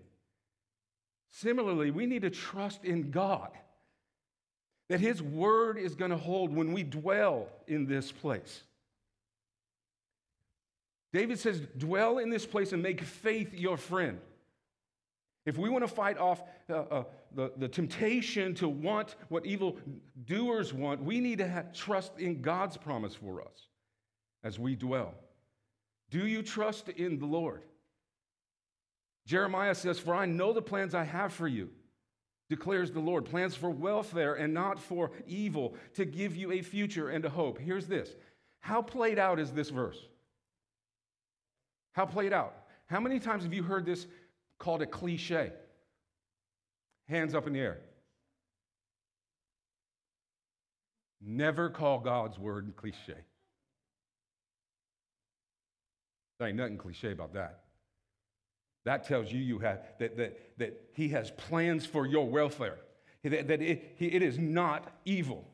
Similarly, 1.31 1.91
we 1.91 2.05
need 2.05 2.21
to 2.21 2.29
trust 2.29 2.85
in 2.85 3.11
God 3.11 3.49
that 4.89 4.99
his 4.99 5.21
word 5.21 5.77
is 5.77 5.95
going 5.95 6.11
to 6.11 6.17
hold 6.17 6.53
when 6.53 6.73
we 6.73 6.83
dwell 6.83 7.47
in 7.67 7.85
this 7.85 8.11
place. 8.11 8.63
David 11.13 11.39
says, 11.39 11.61
dwell 11.77 12.17
in 12.17 12.29
this 12.29 12.45
place 12.45 12.73
and 12.73 12.83
make 12.83 13.01
faith 13.01 13.53
your 13.53 13.77
friend. 13.77 14.19
If 15.45 15.57
we 15.57 15.69
want 15.69 15.83
to 15.83 15.93
fight 15.93 16.17
off 16.17 16.43
uh, 16.69 16.73
uh, 16.73 17.03
the, 17.33 17.51
the 17.57 17.67
temptation 17.67 18.53
to 18.55 18.69
want 18.69 19.15
what 19.29 19.45
evil 19.45 19.77
doers 20.25 20.73
want, 20.73 21.03
we 21.03 21.19
need 21.19 21.39
to 21.39 21.47
have, 21.47 21.73
trust 21.73 22.19
in 22.19 22.41
God's 22.41 22.77
promise 22.77 23.15
for 23.15 23.41
us 23.41 23.67
as 24.43 24.59
we 24.59 24.75
dwell. 24.75 25.13
Do 26.11 26.27
you 26.27 26.43
trust 26.43 26.89
in 26.89 27.19
the 27.19 27.25
Lord? 27.25 27.63
Jeremiah 29.25 29.75
says, 29.75 29.99
For 29.99 30.13
I 30.13 30.25
know 30.25 30.53
the 30.53 30.61
plans 30.61 30.93
I 30.93 31.03
have 31.03 31.33
for 31.33 31.47
you, 31.47 31.69
declares 32.49 32.91
the 32.91 32.99
Lord 32.99 33.25
plans 33.25 33.55
for 33.55 33.69
welfare 33.69 34.33
and 34.33 34.53
not 34.53 34.79
for 34.79 35.11
evil, 35.27 35.75
to 35.93 36.05
give 36.05 36.35
you 36.35 36.51
a 36.51 36.61
future 36.61 37.09
and 37.09 37.23
a 37.23 37.29
hope. 37.29 37.59
Here's 37.59 37.87
this 37.87 38.15
How 38.59 38.81
played 38.81 39.19
out 39.19 39.39
is 39.39 39.51
this 39.51 39.69
verse? 39.69 39.99
How 41.93 42.05
played 42.05 42.33
out? 42.33 42.55
How 42.87 42.99
many 42.99 43.19
times 43.19 43.43
have 43.43 43.53
you 43.53 43.63
heard 43.63 43.85
this 43.85 44.07
called 44.57 44.81
a 44.81 44.87
cliche? 44.87 45.51
Hands 47.07 47.33
up 47.33 47.47
in 47.47 47.53
the 47.53 47.59
air. 47.59 47.79
Never 51.21 51.69
call 51.69 51.99
God's 51.99 52.39
word 52.39 52.73
cliche. 52.75 53.15
There 56.39 56.47
ain't 56.47 56.57
nothing 56.57 56.77
cliche 56.77 57.11
about 57.11 57.33
that. 57.33 57.63
That 58.89 59.03
tells 59.03 59.31
you, 59.31 59.39
you 59.39 59.59
have, 59.59 59.83
that, 59.99 60.17
that, 60.17 60.57
that 60.57 60.81
He 60.93 61.09
has 61.09 61.29
plans 61.29 61.85
for 61.85 62.07
your 62.07 62.27
welfare, 62.27 62.79
that, 63.23 63.47
that 63.47 63.61
it, 63.61 63.97
it 63.99 64.23
is 64.23 64.39
not 64.39 64.91
evil, 65.05 65.45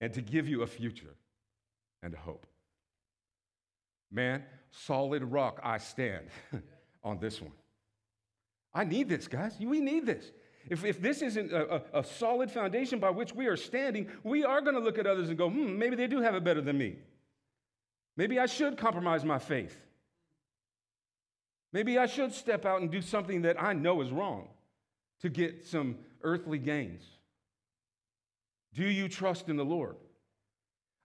and 0.00 0.10
to 0.14 0.22
give 0.22 0.48
you 0.48 0.62
a 0.62 0.66
future 0.66 1.14
and 2.02 2.14
a 2.14 2.16
hope. 2.16 2.46
Man, 4.10 4.42
solid 4.70 5.22
rock 5.22 5.60
I 5.62 5.76
stand 5.76 6.28
on 7.04 7.18
this 7.18 7.42
one. 7.42 7.52
I 8.72 8.84
need 8.84 9.10
this, 9.10 9.28
guys. 9.28 9.56
We 9.60 9.82
need 9.82 10.06
this. 10.06 10.32
If, 10.70 10.82
if 10.82 10.98
this 10.98 11.20
isn't 11.20 11.52
a, 11.52 11.74
a, 11.74 12.00
a 12.00 12.04
solid 12.04 12.50
foundation 12.50 13.00
by 13.00 13.10
which 13.10 13.34
we 13.34 13.48
are 13.48 13.56
standing, 13.58 14.08
we 14.24 14.44
are 14.44 14.62
going 14.62 14.76
to 14.76 14.80
look 14.80 14.96
at 14.96 15.06
others 15.06 15.28
and 15.28 15.36
go, 15.36 15.50
hmm, 15.50 15.78
maybe 15.78 15.94
they 15.94 16.06
do 16.06 16.22
have 16.22 16.34
it 16.34 16.42
better 16.42 16.62
than 16.62 16.78
me. 16.78 16.96
Maybe 18.16 18.38
I 18.38 18.46
should 18.46 18.78
compromise 18.78 19.26
my 19.26 19.38
faith. 19.38 19.76
Maybe 21.72 21.98
I 21.98 22.06
should 22.06 22.32
step 22.32 22.64
out 22.64 22.80
and 22.80 22.90
do 22.90 23.00
something 23.00 23.42
that 23.42 23.62
I 23.62 23.72
know 23.72 24.00
is 24.00 24.10
wrong 24.10 24.48
to 25.20 25.28
get 25.28 25.64
some 25.64 25.96
earthly 26.22 26.58
gains. 26.58 27.02
Do 28.74 28.84
you 28.84 29.08
trust 29.08 29.48
in 29.48 29.56
the 29.56 29.64
Lord? 29.64 29.96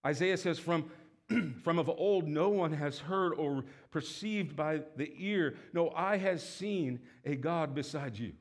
Isaiah 0.05 0.37
says, 0.37 0.59
From, 0.59 0.89
from 1.63 1.79
of 1.79 1.89
old, 1.89 2.27
no 2.27 2.49
one 2.49 2.73
has 2.73 2.99
heard 2.99 3.33
or 3.33 3.63
perceived 3.91 4.55
by 4.55 4.81
the 4.95 5.11
ear, 5.17 5.55
no 5.73 5.91
eye 5.91 6.17
has 6.17 6.47
seen 6.47 6.99
a 7.23 7.35
God 7.35 7.73
beside 7.75 8.17
you 8.17 8.33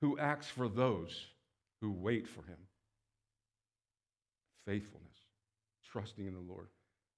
who 0.00 0.18
acts 0.18 0.46
for 0.46 0.68
those 0.68 1.26
who 1.80 1.92
wait 1.92 2.26
for 2.26 2.42
him. 2.42 2.58
Faithfulness, 4.66 5.06
trusting 5.90 6.26
in 6.26 6.34
the 6.34 6.40
Lord. 6.40 6.68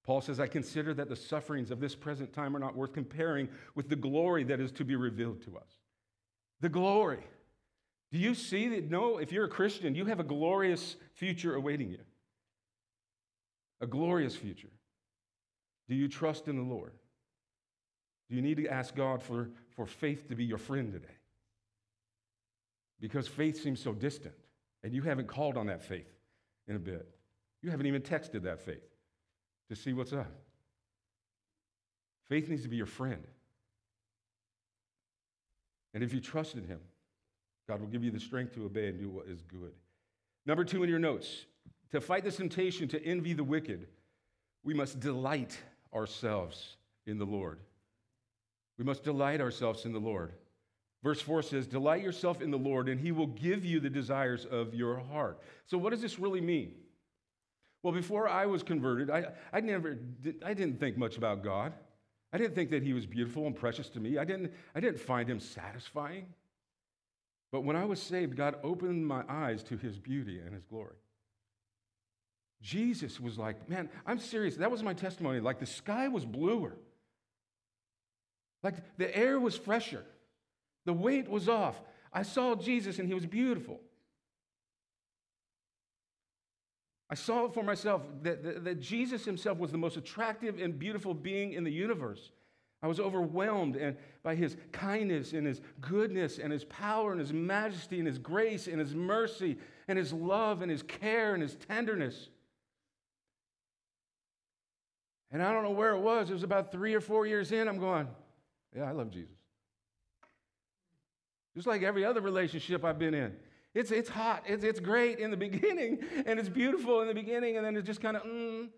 Paul 0.03 0.21
says, 0.21 0.39
I 0.39 0.47
consider 0.47 0.93
that 0.95 1.09
the 1.09 1.15
sufferings 1.15 1.69
of 1.69 1.79
this 1.79 1.95
present 1.95 2.33
time 2.33 2.55
are 2.55 2.59
not 2.59 2.75
worth 2.75 2.93
comparing 2.93 3.47
with 3.75 3.87
the 3.87 3.95
glory 3.95 4.43
that 4.45 4.59
is 4.59 4.71
to 4.73 4.85
be 4.85 4.95
revealed 4.95 5.43
to 5.43 5.57
us. 5.57 5.69
The 6.59 6.69
glory. 6.69 7.23
Do 8.11 8.17
you 8.17 8.33
see 8.33 8.67
that? 8.69 8.89
No, 8.89 9.19
if 9.19 9.31
you're 9.31 9.45
a 9.45 9.49
Christian, 9.49 9.93
you 9.93 10.05
have 10.05 10.19
a 10.19 10.23
glorious 10.23 10.95
future 11.13 11.55
awaiting 11.55 11.91
you. 11.91 11.99
A 13.79 13.87
glorious 13.87 14.35
future. 14.35 14.71
Do 15.87 15.95
you 15.95 16.07
trust 16.07 16.47
in 16.47 16.55
the 16.55 16.63
Lord? 16.63 16.93
Do 18.29 18.35
you 18.35 18.41
need 18.41 18.57
to 18.57 18.67
ask 18.67 18.95
God 18.95 19.21
for, 19.21 19.49
for 19.75 19.85
faith 19.85 20.27
to 20.29 20.35
be 20.35 20.45
your 20.45 20.57
friend 20.57 20.91
today? 20.91 21.15
Because 22.99 23.27
faith 23.27 23.61
seems 23.61 23.79
so 23.79 23.93
distant, 23.93 24.35
and 24.83 24.93
you 24.93 25.01
haven't 25.01 25.27
called 25.27 25.57
on 25.57 25.67
that 25.67 25.83
faith 25.83 26.11
in 26.67 26.75
a 26.75 26.79
bit. 26.79 27.07
You 27.61 27.71
haven't 27.71 27.87
even 27.87 28.01
texted 28.01 28.43
that 28.43 28.61
faith 28.61 28.90
to 29.71 29.75
see 29.77 29.93
what's 29.93 30.11
up. 30.11 30.29
Faith 32.27 32.49
needs 32.49 32.63
to 32.63 32.67
be 32.67 32.75
your 32.75 32.85
friend. 32.85 33.23
And 35.93 36.03
if 36.03 36.13
you 36.13 36.19
trust 36.19 36.55
in 36.55 36.65
Him, 36.65 36.81
God 37.69 37.79
will 37.79 37.87
give 37.87 38.03
you 38.03 38.11
the 38.11 38.19
strength 38.19 38.53
to 38.55 38.65
obey 38.65 38.87
and 38.89 38.99
do 38.99 39.07
what 39.09 39.27
is 39.27 39.41
good. 39.43 39.71
Number 40.45 40.65
two 40.65 40.83
in 40.83 40.89
your 40.89 40.99
notes 40.99 41.45
to 41.91 42.01
fight 42.01 42.25
this 42.25 42.35
temptation 42.35 42.89
to 42.89 43.01
envy 43.05 43.31
the 43.31 43.45
wicked, 43.45 43.87
we 44.61 44.73
must 44.73 44.99
delight 44.99 45.57
ourselves 45.93 46.75
in 47.05 47.17
the 47.17 47.25
Lord. 47.25 47.59
We 48.77 48.83
must 48.83 49.03
delight 49.03 49.39
ourselves 49.39 49.85
in 49.85 49.93
the 49.93 49.99
Lord. 49.99 50.33
Verse 51.01 51.21
4 51.21 51.43
says, 51.43 51.65
Delight 51.65 52.03
yourself 52.03 52.41
in 52.41 52.51
the 52.51 52.57
Lord, 52.57 52.89
and 52.89 52.99
he 52.99 53.13
will 53.13 53.27
give 53.27 53.63
you 53.63 53.79
the 53.79 53.89
desires 53.89 54.43
of 54.43 54.73
your 54.73 54.99
heart. 54.99 55.39
So, 55.65 55.77
what 55.77 55.91
does 55.91 56.01
this 56.01 56.19
really 56.19 56.41
mean? 56.41 56.73
Well, 57.83 57.93
before 57.93 58.27
I 58.27 58.45
was 58.45 58.63
converted, 58.63 59.09
I, 59.09 59.25
I, 59.51 59.61
never 59.61 59.95
did, 59.95 60.43
I 60.45 60.53
didn't 60.53 60.79
think 60.79 60.97
much 60.97 61.17
about 61.17 61.43
God. 61.43 61.73
I 62.33 62.37
didn't 62.37 62.55
think 62.55 62.69
that 62.71 62.83
he 62.83 62.93
was 62.93 63.05
beautiful 63.05 63.47
and 63.47 63.55
precious 63.55 63.89
to 63.89 63.99
me. 63.99 64.17
I 64.17 64.23
didn't, 64.23 64.53
I 64.75 64.79
didn't 64.79 64.99
find 64.99 65.27
him 65.27 65.39
satisfying. 65.39 66.27
But 67.51 67.61
when 67.61 67.75
I 67.75 67.85
was 67.85 68.01
saved, 68.01 68.37
God 68.37 68.55
opened 68.63 69.05
my 69.05 69.23
eyes 69.27 69.63
to 69.63 69.77
his 69.77 69.97
beauty 69.97 70.39
and 70.39 70.53
his 70.53 70.63
glory. 70.63 70.95
Jesus 72.61 73.19
was 73.19 73.37
like, 73.37 73.67
man, 73.67 73.89
I'm 74.05 74.19
serious. 74.19 74.55
That 74.57 74.71
was 74.71 74.83
my 74.83 74.93
testimony. 74.93 75.39
Like 75.39 75.59
the 75.59 75.65
sky 75.65 76.07
was 76.07 76.25
bluer, 76.25 76.77
like 78.63 78.75
the 78.97 79.15
air 79.17 79.39
was 79.39 79.57
fresher, 79.57 80.05
the 80.85 80.93
weight 80.93 81.27
was 81.27 81.49
off. 81.49 81.81
I 82.13 82.23
saw 82.23 82.55
Jesus 82.55 82.99
and 82.99 83.07
he 83.07 83.13
was 83.13 83.25
beautiful. 83.25 83.79
I 87.11 87.15
saw 87.15 87.43
it 87.43 87.53
for 87.53 87.61
myself 87.61 88.03
that, 88.23 88.41
that, 88.41 88.63
that, 88.63 88.79
Jesus 88.79 89.25
himself 89.25 89.57
was 89.57 89.69
the 89.69 89.77
most 89.77 89.97
attractive 89.97 90.61
and 90.61 90.79
beautiful 90.79 91.13
being 91.13 91.51
in 91.51 91.65
the 91.65 91.71
universe. 91.71 92.31
I 92.81 92.87
was 92.87 93.01
overwhelmed 93.01 93.75
and 93.75 93.97
by 94.23 94.33
his 94.33 94.55
kindness 94.71 95.33
and 95.33 95.45
his 95.45 95.59
goodness 95.81 96.39
and 96.39 96.53
his 96.53 96.63
power 96.63 97.11
and 97.11 97.19
his 97.19 97.33
majesty 97.33 97.99
and 97.99 98.07
his 98.07 98.17
grace 98.17 98.67
and 98.67 98.79
his 98.79 98.95
mercy 98.95 99.57
and 99.89 99.99
his 99.99 100.13
love 100.13 100.61
and 100.61 100.71
his 100.71 100.83
care 100.83 101.33
and 101.33 101.43
his 101.43 101.55
tenderness. 101.67 102.29
And 105.31 105.43
I 105.43 105.51
don't 105.51 105.63
know 105.63 105.71
where 105.71 105.91
it 105.91 105.99
was. 105.99 106.29
It 106.29 106.33
was 106.33 106.43
about 106.43 106.71
three 106.71 106.93
or 106.93 107.01
four 107.01 107.27
years 107.27 107.51
in. 107.51 107.67
I'm 107.67 107.77
going, 107.77 108.07
yeah, 108.75 108.83
I 108.83 108.91
love 108.91 109.11
Jesus. 109.11 109.35
Just 111.55 111.67
like 111.67 111.83
every 111.83 112.05
other 112.05 112.21
relationship 112.21 112.85
I've 112.85 112.99
been 112.99 113.13
in. 113.13 113.35
It's, 113.73 113.91
it's 113.91 114.09
hot, 114.09 114.43
it's, 114.45 114.63
it's 114.63 114.79
great 114.79 115.19
in 115.19 115.31
the 115.31 115.37
beginning, 115.47 115.99
and 116.25 116.39
it's 116.39 116.49
beautiful 116.49 117.01
in 117.01 117.07
the 117.07 117.13
beginning, 117.13 117.57
and 117.57 117.65
then 117.65 117.77
it's 117.77 117.87
just 117.87 118.01
kind 118.01 118.17
of, 118.17 118.23
mm. 118.23 118.69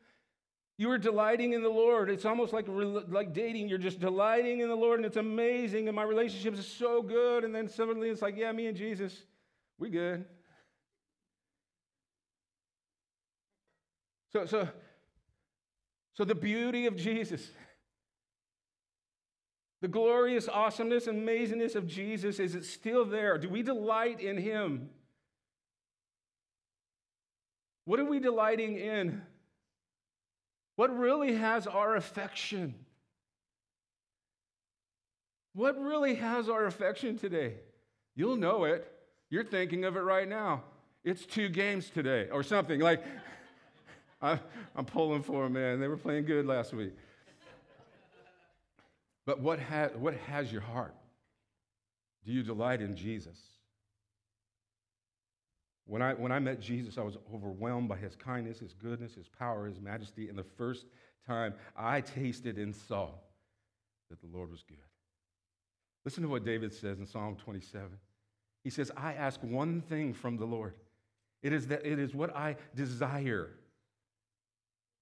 You 0.78 0.90
are 0.90 0.98
delighting 0.98 1.54
in 1.54 1.62
the 1.62 1.70
Lord. 1.70 2.10
It's 2.10 2.26
almost 2.26 2.52
like, 2.52 2.66
like 2.68 3.32
dating. 3.32 3.70
You're 3.70 3.78
just 3.78 4.00
delighting 4.00 4.62
in 4.62 4.70
the 4.70 4.76
Lord, 4.76 5.00
and 5.00 5.06
it's 5.06 5.18
amazing, 5.18 5.88
and 5.88 5.96
my 5.96 6.04
relationship 6.04 6.56
is 6.56 6.68
so 6.68 7.02
good. 7.02 7.44
And 7.44 7.54
then 7.54 7.70
suddenly 7.70 8.10
it's 8.10 8.24
like, 8.24 8.36
yeah, 8.36 8.52
me 8.52 8.66
and 8.66 8.76
Jesus, 8.76 9.16
we 9.78 9.92
good. 9.92 10.26
So, 14.32 14.48
so, 14.48 14.68
so 16.16 16.26
the 16.26 16.34
beauty 16.34 16.88
of 16.88 16.96
Jesus, 16.96 17.52
The 19.84 19.90
glorious 19.90 20.48
awesomeness 20.48 21.08
and 21.08 21.28
amazingness 21.28 21.76
of 21.76 21.88
Jesus, 21.88 22.40
is 22.40 22.56
it 22.56 22.64
still 22.64 23.04
there? 23.04 23.38
Do 23.38 23.50
we 23.50 23.62
delight 23.62 24.22
in 24.22 24.38
him? 24.38 24.90
What 27.84 28.00
are 28.00 28.06
we 28.06 28.22
delighting 28.22 28.78
in? 28.78 29.22
What 30.78 30.98
really 30.98 31.36
has 31.36 31.68
our 31.68 31.98
affection? 31.98 32.76
What 35.54 35.78
really 35.78 36.16
has 36.16 36.48
our 36.48 36.66
affection 36.66 37.18
today? 37.18 37.56
You'll 38.16 38.38
know 38.38 38.64
it. 38.64 38.90
You're 39.30 39.44
thinking 39.44 39.84
of 39.84 39.98
it 39.98 40.04
right 40.04 40.30
now. 40.30 40.64
It's 41.04 41.26
two 41.26 41.50
games 41.50 41.90
today 41.90 42.30
or 42.32 42.42
something. 42.42 42.80
Like, 42.80 43.04
I, 44.22 44.40
am 44.78 44.86
pulling 44.86 45.24
for 45.24 45.44
them, 45.44 45.52
man. 45.52 45.82
They 45.82 45.90
were 45.90 45.98
playing 45.98 46.24
good 46.24 46.46
last 46.46 46.72
week. 46.72 46.94
But 49.26 49.40
what, 49.40 49.60
ha- 49.60 49.90
what 49.96 50.16
has 50.28 50.52
your 50.52 50.62
heart? 50.62 50.96
Do 52.26 52.32
you 52.32 52.44
delight 52.44 52.82
in 52.82 52.96
Jesus? 52.96 53.38
When 55.86 56.02
I, 56.02 56.14
when 56.14 56.32
I 56.32 56.40
met 56.40 56.62
Jesus, 56.62 56.98
I 56.98 57.02
was 57.02 57.18
overwhelmed 57.34 57.90
by 57.90 57.98
his 57.98 58.16
kindness, 58.16 58.60
his 58.60 58.74
goodness, 58.74 59.16
his 59.16 59.28
power, 59.28 59.66
his 59.66 59.82
majesty. 59.82 60.30
And 60.30 60.38
the 60.38 60.44
first 60.44 60.86
time 61.28 61.54
I 61.76 62.02
tasted 62.02 62.58
and 62.58 62.76
saw 62.76 63.10
that 64.10 64.22
the 64.22 64.28
Lord 64.28 64.52
was 64.52 64.64
good. 64.64 64.78
Listen 66.06 66.24
to 66.24 66.30
what 66.30 66.46
David 66.46 66.74
says 66.74 67.00
in 67.00 67.06
Psalm 67.06 67.36
27. 67.36 67.90
He 68.64 68.70
says, 68.70 68.92
I 68.96 69.14
ask 69.14 69.42
one 69.42 69.82
thing 69.82 70.14
from 70.14 70.38
the 70.38 70.46
Lord. 70.46 70.74
It 71.42 71.52
is 71.52 71.68
that 71.68 71.86
it 71.86 72.00
is 72.00 72.14
what 72.14 72.36
I 72.36 72.56
desire 72.76 73.50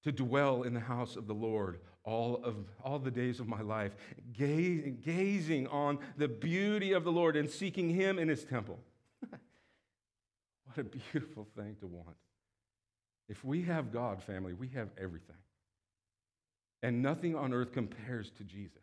to 0.04 0.12
dwell 0.12 0.64
in 0.64 0.74
the 0.74 0.80
house 0.80 1.16
of 1.16 1.28
the 1.28 1.34
Lord 1.34 1.80
all 2.04 2.42
of 2.44 2.56
all 2.84 3.00
the 3.00 3.12
days 3.12 3.40
of 3.40 3.48
my 3.48 3.62
life, 3.62 3.96
gaze, 4.34 4.94
gazing 5.04 5.68
on 5.68 6.00
the 6.18 6.28
beauty 6.28 6.94
of 6.94 7.04
the 7.04 7.12
Lord 7.12 7.36
and 7.36 7.50
seeking 7.50 7.90
him 7.90 8.18
in 8.18 8.28
his 8.28 8.44
temple. 8.44 8.80
what 9.30 10.78
a 10.78 10.84
beautiful 10.84 11.48
thing 11.56 11.76
to 11.80 11.88
want. 11.88 12.18
If 13.30 13.46
we 13.46 13.62
have 13.64 13.94
God, 13.94 14.22
family, 14.24 14.54
we 14.54 14.70
have 14.70 14.90
everything. 14.98 15.38
And 16.84 17.02
nothing 17.02 17.36
on 17.36 17.54
earth 17.54 17.72
compares 17.72 18.32
to 18.32 18.44
Jesus. 18.44 18.82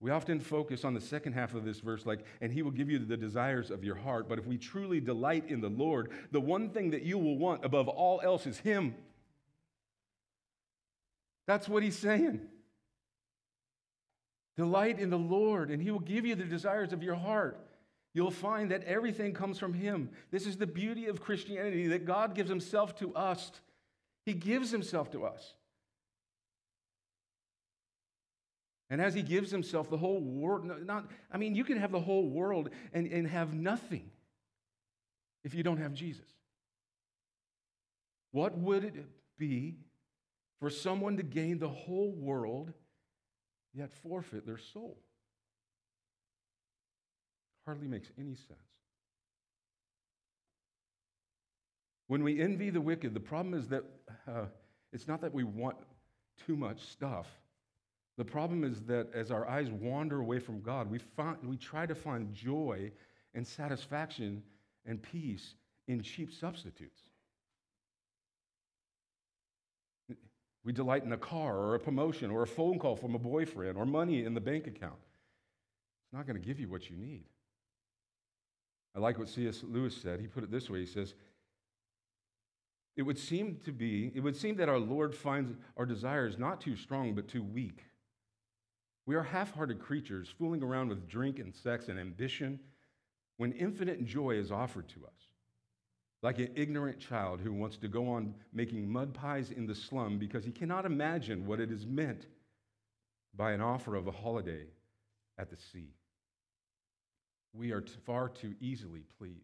We 0.00 0.10
often 0.12 0.38
focus 0.38 0.84
on 0.84 0.94
the 0.94 1.00
second 1.00 1.32
half 1.32 1.54
of 1.54 1.64
this 1.64 1.80
verse, 1.80 2.06
like, 2.06 2.24
and 2.40 2.52
he 2.52 2.62
will 2.62 2.70
give 2.70 2.88
you 2.88 2.98
the 2.98 3.16
desires 3.16 3.70
of 3.70 3.82
your 3.82 3.96
heart. 3.96 4.28
But 4.28 4.38
if 4.38 4.46
we 4.46 4.56
truly 4.56 5.00
delight 5.00 5.44
in 5.48 5.60
the 5.60 5.68
Lord, 5.68 6.10
the 6.30 6.40
one 6.40 6.70
thing 6.70 6.90
that 6.90 7.02
you 7.02 7.18
will 7.18 7.36
want 7.36 7.64
above 7.64 7.88
all 7.88 8.20
else 8.22 8.46
is 8.46 8.58
him. 8.58 8.94
That's 11.48 11.66
what 11.66 11.82
he's 11.82 11.98
saying. 11.98 12.42
Delight 14.58 15.00
in 15.00 15.08
the 15.08 15.18
Lord, 15.18 15.70
and 15.70 15.82
he 15.82 15.90
will 15.90 15.98
give 15.98 16.26
you 16.26 16.34
the 16.34 16.44
desires 16.44 16.92
of 16.92 17.02
your 17.02 17.14
heart. 17.14 17.58
You'll 18.12 18.30
find 18.30 18.70
that 18.70 18.84
everything 18.84 19.32
comes 19.32 19.58
from 19.58 19.72
him. 19.72 20.10
This 20.30 20.46
is 20.46 20.58
the 20.58 20.66
beauty 20.66 21.06
of 21.06 21.22
Christianity 21.22 21.86
that 21.88 22.04
God 22.04 22.34
gives 22.34 22.50
himself 22.50 22.96
to 22.96 23.14
us. 23.14 23.50
He 24.26 24.34
gives 24.34 24.70
himself 24.70 25.10
to 25.12 25.24
us. 25.24 25.54
And 28.90 29.00
as 29.00 29.14
he 29.14 29.22
gives 29.22 29.50
himself, 29.50 29.88
the 29.88 29.96
whole 29.96 30.20
world, 30.20 30.70
not, 30.84 31.06
I 31.32 31.38
mean, 31.38 31.54
you 31.54 31.64
can 31.64 31.78
have 31.78 31.92
the 31.92 32.00
whole 32.00 32.28
world 32.28 32.68
and, 32.92 33.06
and 33.06 33.26
have 33.26 33.54
nothing 33.54 34.10
if 35.44 35.54
you 35.54 35.62
don't 35.62 35.78
have 35.78 35.94
Jesus. 35.94 36.28
What 38.32 38.58
would 38.58 38.84
it 38.84 38.96
be 39.38 39.76
for 40.60 40.70
someone 40.70 41.16
to 41.16 41.22
gain 41.22 41.58
the 41.58 41.68
whole 41.68 42.12
world 42.12 42.72
yet 43.74 43.92
forfeit 43.92 44.46
their 44.46 44.58
soul? 44.58 44.98
Hardly 47.64 47.88
makes 47.88 48.08
any 48.18 48.34
sense. 48.34 48.58
When 52.06 52.22
we 52.22 52.40
envy 52.40 52.70
the 52.70 52.80
wicked, 52.80 53.12
the 53.12 53.20
problem 53.20 53.54
is 53.54 53.68
that 53.68 53.84
uh, 54.26 54.46
it's 54.92 55.06
not 55.06 55.20
that 55.20 55.34
we 55.34 55.44
want 55.44 55.76
too 56.46 56.56
much 56.56 56.80
stuff 56.80 57.26
the 58.18 58.24
problem 58.24 58.64
is 58.64 58.82
that 58.82 59.06
as 59.14 59.30
our 59.30 59.48
eyes 59.48 59.70
wander 59.70 60.18
away 60.18 60.40
from 60.40 60.60
God, 60.60 60.90
we, 60.90 60.98
find, 60.98 61.38
we 61.44 61.56
try 61.56 61.86
to 61.86 61.94
find 61.94 62.34
joy 62.34 62.90
and 63.32 63.46
satisfaction 63.46 64.42
and 64.84 65.00
peace 65.00 65.54
in 65.86 66.02
cheap 66.02 66.32
substitutes. 66.32 67.00
We 70.64 70.72
delight 70.72 71.04
in 71.04 71.12
a 71.12 71.18
car 71.18 71.56
or 71.56 71.74
a 71.74 71.80
promotion 71.80 72.30
or 72.30 72.42
a 72.42 72.46
phone 72.46 72.78
call 72.78 72.96
from 72.96 73.14
a 73.14 73.18
boyfriend 73.18 73.78
or 73.78 73.86
money 73.86 74.24
in 74.24 74.34
the 74.34 74.40
bank 74.40 74.66
account. 74.66 74.98
It's 76.04 76.12
not 76.12 76.26
going 76.26 76.40
to 76.40 76.46
give 76.46 76.58
you 76.58 76.68
what 76.68 76.90
you 76.90 76.96
need. 76.96 77.24
I 78.96 79.00
like 79.00 79.18
what 79.18 79.28
C.S. 79.28 79.62
Lewis 79.62 79.96
said. 79.96 80.20
He 80.20 80.26
put 80.26 80.42
it 80.42 80.50
this 80.50 80.68
way 80.68 80.80
He 80.80 80.86
says, 80.86 81.14
It 82.96 83.02
would 83.02 83.18
seem 83.18 83.58
to 83.64 83.72
be, 83.72 84.10
it 84.14 84.20
would 84.20 84.36
seem 84.36 84.56
that 84.56 84.68
our 84.68 84.78
Lord 84.78 85.14
finds 85.14 85.52
our 85.76 85.86
desires 85.86 86.38
not 86.38 86.60
too 86.60 86.76
strong, 86.76 87.14
but 87.14 87.28
too 87.28 87.42
weak. 87.42 87.84
We 89.06 89.14
are 89.14 89.22
half 89.22 89.54
hearted 89.54 89.78
creatures 89.78 90.28
fooling 90.38 90.62
around 90.62 90.88
with 90.88 91.08
drink 91.08 91.38
and 91.38 91.54
sex 91.54 91.88
and 91.88 91.98
ambition 91.98 92.60
when 93.38 93.52
infinite 93.52 94.04
joy 94.04 94.32
is 94.32 94.52
offered 94.52 94.88
to 94.88 95.06
us. 95.06 95.27
Like 96.22 96.38
an 96.38 96.50
ignorant 96.56 96.98
child 96.98 97.40
who 97.40 97.52
wants 97.52 97.76
to 97.78 97.88
go 97.88 98.08
on 98.08 98.34
making 98.52 98.90
mud 98.90 99.14
pies 99.14 99.52
in 99.52 99.66
the 99.66 99.74
slum 99.74 100.18
because 100.18 100.44
he 100.44 100.50
cannot 100.50 100.84
imagine 100.84 101.46
what 101.46 101.60
it 101.60 101.70
is 101.70 101.86
meant 101.86 102.26
by 103.36 103.52
an 103.52 103.60
offer 103.60 103.94
of 103.94 104.08
a 104.08 104.12
holiday 104.12 104.66
at 105.38 105.48
the 105.48 105.56
sea. 105.56 105.94
We 107.54 107.70
are 107.70 107.84
far 108.04 108.28
too 108.28 108.54
easily 108.60 109.04
pleased. 109.18 109.38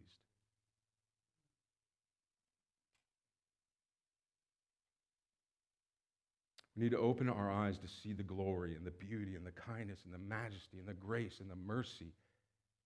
We 6.75 6.83
need 6.83 6.91
to 6.91 6.99
open 6.99 7.29
our 7.29 7.49
eyes 7.49 7.77
to 7.77 7.87
see 7.87 8.11
the 8.11 8.23
glory 8.23 8.75
and 8.75 8.85
the 8.85 8.91
beauty 8.91 9.35
and 9.35 9.45
the 9.45 9.51
kindness 9.51 9.99
and 10.03 10.13
the 10.13 10.17
majesty 10.17 10.77
and 10.77 10.87
the 10.87 10.93
grace 10.93 11.39
and 11.39 11.49
the 11.49 11.55
mercy 11.55 12.11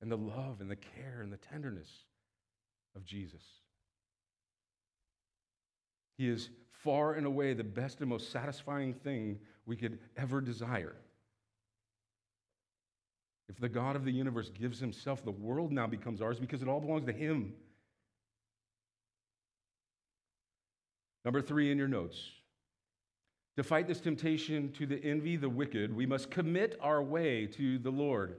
and 0.01 0.11
the 0.11 0.17
love 0.17 0.61
and 0.61 0.69
the 0.69 0.75
care 0.75 1.21
and 1.23 1.33
the 1.33 1.37
tenderness 1.37 1.89
of 2.95 3.03
Jesus. 3.03 3.41
He 6.19 6.27
is 6.27 6.49
far 6.83 7.13
and 7.13 7.25
away 7.25 7.53
the 7.53 7.63
best 7.63 8.01
and 8.01 8.09
most 8.09 8.29
satisfying 8.29 8.93
thing 8.93 9.39
we 9.65 9.77
could 9.77 9.99
ever 10.17 10.41
desire. 10.41 10.97
If 13.47 13.57
the 13.57 13.69
God 13.69 13.95
of 13.95 14.03
the 14.03 14.11
universe 14.11 14.49
gives 14.49 14.81
himself, 14.81 15.23
the 15.23 15.31
world 15.31 15.71
now 15.71 15.87
becomes 15.87 16.21
ours 16.21 16.37
because 16.37 16.61
it 16.61 16.67
all 16.67 16.81
belongs 16.81 17.05
to 17.05 17.13
him. 17.13 17.53
Number 21.23 21.41
three 21.41 21.71
in 21.71 21.77
your 21.77 21.87
notes 21.87 22.19
to 23.55 23.63
fight 23.63 23.87
this 23.87 24.01
temptation 24.01 24.73
to 24.73 24.85
the 24.85 25.01
envy 25.01 25.37
the 25.37 25.49
wicked, 25.49 25.95
we 25.95 26.05
must 26.05 26.29
commit 26.29 26.77
our 26.81 27.01
way 27.01 27.45
to 27.45 27.77
the 27.79 27.91
Lord. 27.91 28.35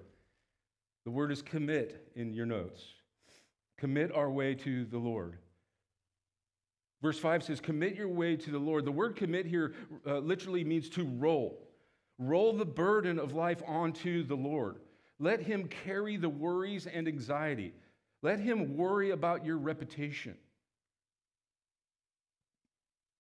The 1.07 1.11
word 1.11 1.33
is 1.33 1.41
commit 1.41 2.11
in 2.15 2.35
your 2.35 2.47
notes. 2.47 2.83
Commit 3.79 4.15
our 4.15 4.31
way 4.31 4.55
to 4.57 4.85
the 4.85 4.99
Lord. 4.99 5.39
Verse 7.03 7.19
5 7.19 7.45
says, 7.45 7.61
Commit 7.61 7.95
your 7.95 8.09
way 8.09 8.37
to 8.37 8.51
the 8.51 8.59
Lord. 8.59 8.85
The 8.85 8.93
word 8.93 9.17
commit 9.17 9.47
here 9.47 9.75
uh, 10.07 10.19
literally 10.19 10.65
means 10.65 10.89
to 10.91 11.05
roll. 11.05 11.67
Roll 12.19 12.53
the 12.53 12.67
burden 12.67 13.19
of 13.19 13.33
life 13.35 13.63
onto 13.67 14.23
the 14.23 14.37
Lord. 14.37 14.77
Let 15.19 15.41
Him 15.41 15.69
carry 15.85 16.17
the 16.17 16.29
worries 16.29 16.87
and 16.87 17.09
anxiety. 17.09 17.73
Let 18.23 18.41
Him 18.41 18.77
worry 18.77 19.11
about 19.11 19.47
your 19.47 19.57
reputation. 19.57 20.37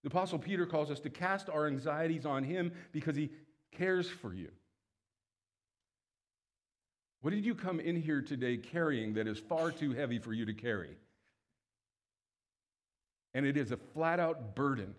The 0.03 0.09
Apostle 0.09 0.39
Peter 0.39 0.67
calls 0.67 0.91
us 0.91 1.01
to 1.01 1.11
cast 1.11 1.51
our 1.51 1.67
anxieties 1.67 2.25
on 2.25 2.43
him 2.43 2.73
because 2.93 3.17
he 3.17 3.31
cares 3.73 4.09
for 4.09 4.33
you. 4.33 4.49
What 7.21 7.33
did 7.33 7.45
you 7.45 7.55
come 7.55 7.81
in 7.81 7.97
here 7.97 8.23
today 8.23 8.57
carrying 8.57 9.13
that 9.15 9.27
is 9.27 9.39
far 9.39 9.71
too 9.71 9.93
heavy 9.93 10.19
for 10.19 10.33
you 10.33 10.47
to 10.47 10.55
carry? 10.55 10.97
And 13.35 13.47
it 13.47 13.57
is 13.57 13.71
a 13.71 13.77
flat 13.77 14.19
out 14.19 14.55
burden. 14.55 14.95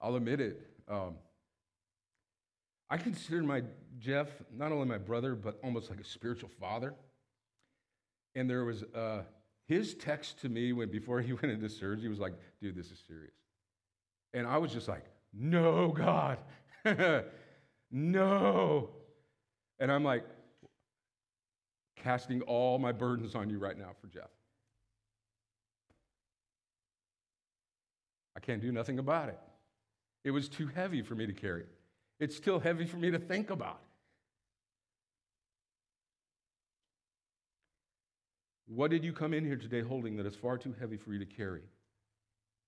I'll 0.00 0.16
admit 0.16 0.40
it. 0.40 0.60
Um, 0.88 1.14
I 2.90 2.96
consider 2.96 3.42
my 3.42 3.62
Jeff 3.98 4.28
not 4.56 4.72
only 4.72 4.86
my 4.86 4.98
brother, 4.98 5.34
but 5.34 5.58
almost 5.62 5.90
like 5.90 6.00
a 6.00 6.04
spiritual 6.04 6.50
father. 6.60 6.94
And 8.34 8.48
there 8.48 8.64
was 8.64 8.84
uh, 8.94 9.22
his 9.66 9.94
text 9.94 10.40
to 10.40 10.48
me 10.48 10.72
when 10.72 10.90
before 10.90 11.20
he 11.20 11.32
went 11.34 11.50
into 11.50 11.68
surgery 11.68 12.08
was 12.08 12.20
like, 12.20 12.34
dude, 12.60 12.76
this 12.76 12.90
is 12.90 13.02
serious. 13.06 13.34
And 14.32 14.46
I 14.46 14.58
was 14.58 14.72
just 14.72 14.88
like, 14.88 15.04
no, 15.32 15.88
God, 15.88 16.38
no. 17.90 18.90
And 19.78 19.92
I'm 19.92 20.04
like, 20.04 20.24
casting 22.02 22.42
all 22.42 22.78
my 22.78 22.92
burdens 22.92 23.34
on 23.34 23.50
you 23.50 23.58
right 23.58 23.76
now 23.76 23.90
for 24.00 24.06
Jeff. 24.08 24.30
I 28.36 28.40
can't 28.40 28.62
do 28.62 28.70
nothing 28.70 28.98
about 28.98 29.28
it. 29.28 29.38
It 30.24 30.30
was 30.30 30.48
too 30.48 30.68
heavy 30.68 31.02
for 31.02 31.14
me 31.14 31.26
to 31.26 31.32
carry. 31.32 31.64
It's 32.20 32.36
still 32.36 32.60
heavy 32.60 32.86
for 32.86 32.96
me 32.96 33.10
to 33.10 33.18
think 33.18 33.50
about. 33.50 33.80
What 38.66 38.90
did 38.90 39.02
you 39.04 39.12
come 39.12 39.32
in 39.32 39.44
here 39.44 39.56
today 39.56 39.80
holding 39.80 40.16
that 40.18 40.26
is 40.26 40.36
far 40.36 40.58
too 40.58 40.74
heavy 40.78 40.96
for 40.96 41.12
you 41.12 41.18
to 41.18 41.26
carry? 41.26 41.62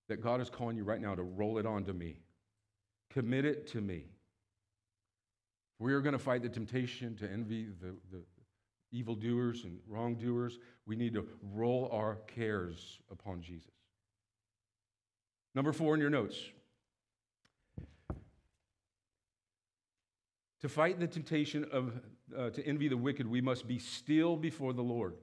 That 0.08 0.22
God 0.22 0.40
is 0.40 0.48
calling 0.48 0.76
you 0.76 0.82
right 0.82 1.00
now 1.00 1.14
to 1.14 1.22
roll 1.22 1.58
it 1.58 1.66
onto 1.66 1.92
me. 1.92 2.20
Commit 3.10 3.44
it 3.44 3.66
to 3.68 3.80
me. 3.80 4.06
We 5.78 5.92
are 5.92 6.00
going 6.00 6.14
to 6.14 6.18
fight 6.18 6.42
the 6.42 6.48
temptation 6.48 7.16
to 7.16 7.30
envy 7.30 7.66
the, 7.80 7.94
the 8.10 8.22
evildoers 8.92 9.64
and 9.64 9.79
wrongdoers. 9.88 10.59
We 10.87 10.96
need 10.96 11.14
to 11.14 11.26
roll 11.55 11.88
our 11.92 12.16
cares 12.26 12.98
upon 13.11 13.42
Jesus. 13.42 13.70
Number 15.55 15.72
four 15.72 15.94
in 15.94 16.00
your 16.00 16.11
notes. 16.11 16.38
To 20.61 20.68
fight 20.68 21.00
the 21.00 21.07
temptation 21.07 21.66
of, 21.72 21.92
uh, 22.37 22.50
to 22.50 22.66
envy 22.66 22.88
the 22.88 22.96
wicked, 22.96 23.26
we 23.26 23.40
must 23.40 23.66
be 23.66 23.79
still 23.79 24.37
before 24.37 24.72
the 24.72 24.83
Lord. 24.83 25.14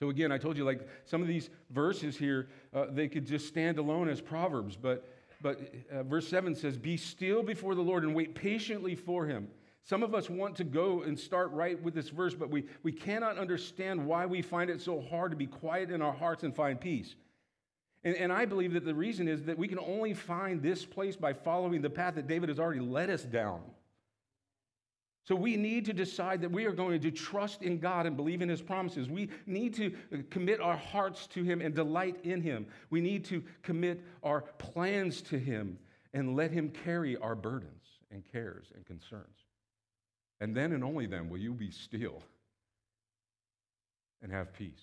So 0.00 0.10
again, 0.10 0.32
I 0.32 0.38
told 0.38 0.56
you, 0.56 0.64
like 0.64 0.88
some 1.04 1.22
of 1.22 1.28
these 1.28 1.50
verses 1.70 2.16
here, 2.16 2.48
uh, 2.74 2.86
they 2.90 3.06
could 3.06 3.26
just 3.26 3.46
stand 3.46 3.78
alone 3.78 4.08
as 4.08 4.20
proverbs, 4.20 4.76
but 4.76 5.08
but 5.44 5.60
uh, 5.92 6.02
verse 6.04 6.26
7 6.26 6.54
says, 6.54 6.78
Be 6.78 6.96
still 6.96 7.42
before 7.42 7.74
the 7.74 7.82
Lord 7.82 8.02
and 8.02 8.14
wait 8.14 8.34
patiently 8.34 8.94
for 8.94 9.26
him. 9.26 9.48
Some 9.84 10.02
of 10.02 10.14
us 10.14 10.30
want 10.30 10.56
to 10.56 10.64
go 10.64 11.02
and 11.02 11.18
start 11.18 11.52
right 11.52 11.80
with 11.82 11.94
this 11.94 12.08
verse, 12.08 12.34
but 12.34 12.50
we, 12.50 12.64
we 12.82 12.90
cannot 12.90 13.36
understand 13.36 14.06
why 14.06 14.24
we 14.24 14.40
find 14.40 14.70
it 14.70 14.80
so 14.80 15.00
hard 15.00 15.30
to 15.30 15.36
be 15.36 15.46
quiet 15.46 15.90
in 15.90 16.00
our 16.00 16.12
hearts 16.12 16.42
and 16.42 16.56
find 16.56 16.80
peace. 16.80 17.14
And, 18.02 18.16
and 18.16 18.32
I 18.32 18.46
believe 18.46 18.72
that 18.72 18.86
the 18.86 18.94
reason 18.94 19.28
is 19.28 19.44
that 19.44 19.58
we 19.58 19.68
can 19.68 19.78
only 19.78 20.14
find 20.14 20.62
this 20.62 20.86
place 20.86 21.16
by 21.16 21.34
following 21.34 21.82
the 21.82 21.90
path 21.90 22.14
that 22.14 22.26
David 22.26 22.48
has 22.48 22.58
already 22.58 22.80
led 22.80 23.10
us 23.10 23.24
down. 23.24 23.60
So 25.24 25.34
we 25.34 25.56
need 25.56 25.84
to 25.86 25.92
decide 25.92 26.40
that 26.42 26.50
we 26.50 26.64
are 26.64 26.72
going 26.72 27.00
to 27.00 27.10
trust 27.10 27.62
in 27.62 27.78
God 27.78 28.06
and 28.06 28.16
believe 28.16 28.40
in 28.40 28.48
his 28.48 28.62
promises. 28.62 29.08
We 29.08 29.28
need 29.46 29.74
to 29.74 29.90
commit 30.30 30.60
our 30.60 30.76
hearts 30.76 31.26
to 31.28 31.42
him 31.42 31.60
and 31.60 31.74
delight 31.74 32.16
in 32.24 32.40
him. 32.40 32.66
We 32.88 33.02
need 33.02 33.24
to 33.26 33.42
commit 33.62 34.02
our 34.22 34.42
plans 34.42 35.20
to 35.22 35.38
him 35.38 35.78
and 36.14 36.36
let 36.36 36.50
him 36.50 36.70
carry 36.70 37.16
our 37.18 37.34
burdens 37.34 37.84
and 38.10 38.22
cares 38.30 38.66
and 38.74 38.84
concerns. 38.86 39.43
And 40.40 40.54
then 40.54 40.72
and 40.72 40.84
only 40.84 41.06
then 41.06 41.28
will 41.28 41.38
you 41.38 41.54
be 41.54 41.70
still 41.70 42.22
and 44.22 44.32
have 44.32 44.52
peace. 44.52 44.80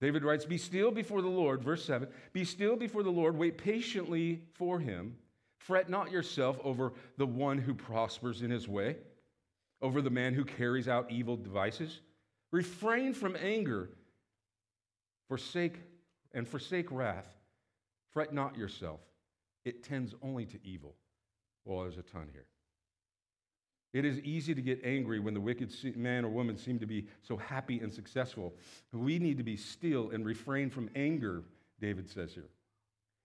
David 0.00 0.24
writes, 0.24 0.44
Be 0.44 0.58
still 0.58 0.90
before 0.90 1.22
the 1.22 1.28
Lord, 1.28 1.62
verse 1.62 1.84
7. 1.84 2.08
Be 2.32 2.44
still 2.44 2.76
before 2.76 3.02
the 3.02 3.10
Lord, 3.10 3.36
wait 3.36 3.58
patiently 3.58 4.42
for 4.54 4.78
him. 4.78 5.16
Fret 5.58 5.90
not 5.90 6.10
yourself 6.10 6.58
over 6.64 6.94
the 7.18 7.26
one 7.26 7.58
who 7.58 7.74
prospers 7.74 8.42
in 8.42 8.50
his 8.50 8.66
way, 8.66 8.96
over 9.82 10.00
the 10.00 10.10
man 10.10 10.32
who 10.32 10.44
carries 10.44 10.88
out 10.88 11.10
evil 11.10 11.36
devices. 11.36 12.00
Refrain 12.50 13.12
from 13.12 13.36
anger, 13.36 13.90
forsake 15.28 15.76
and 16.32 16.48
forsake 16.48 16.90
wrath. 16.90 17.28
Fret 18.12 18.32
not 18.32 18.56
yourself. 18.56 19.00
It 19.64 19.84
tends 19.84 20.14
only 20.22 20.46
to 20.46 20.58
evil. 20.64 20.96
Well, 21.64 21.82
there's 21.82 21.98
a 21.98 22.02
ton 22.02 22.28
here. 22.32 22.46
It 23.92 24.04
is 24.04 24.20
easy 24.20 24.54
to 24.54 24.62
get 24.62 24.80
angry 24.84 25.18
when 25.18 25.34
the 25.34 25.40
wicked 25.40 25.74
man 25.96 26.24
or 26.24 26.28
woman 26.28 26.56
seem 26.56 26.78
to 26.78 26.86
be 26.86 27.06
so 27.22 27.36
happy 27.36 27.80
and 27.80 27.92
successful. 27.92 28.54
We 28.92 29.18
need 29.18 29.36
to 29.38 29.42
be 29.42 29.56
still 29.56 30.10
and 30.10 30.24
refrain 30.24 30.70
from 30.70 30.88
anger, 30.94 31.42
David 31.80 32.08
says 32.08 32.32
here. 32.32 32.48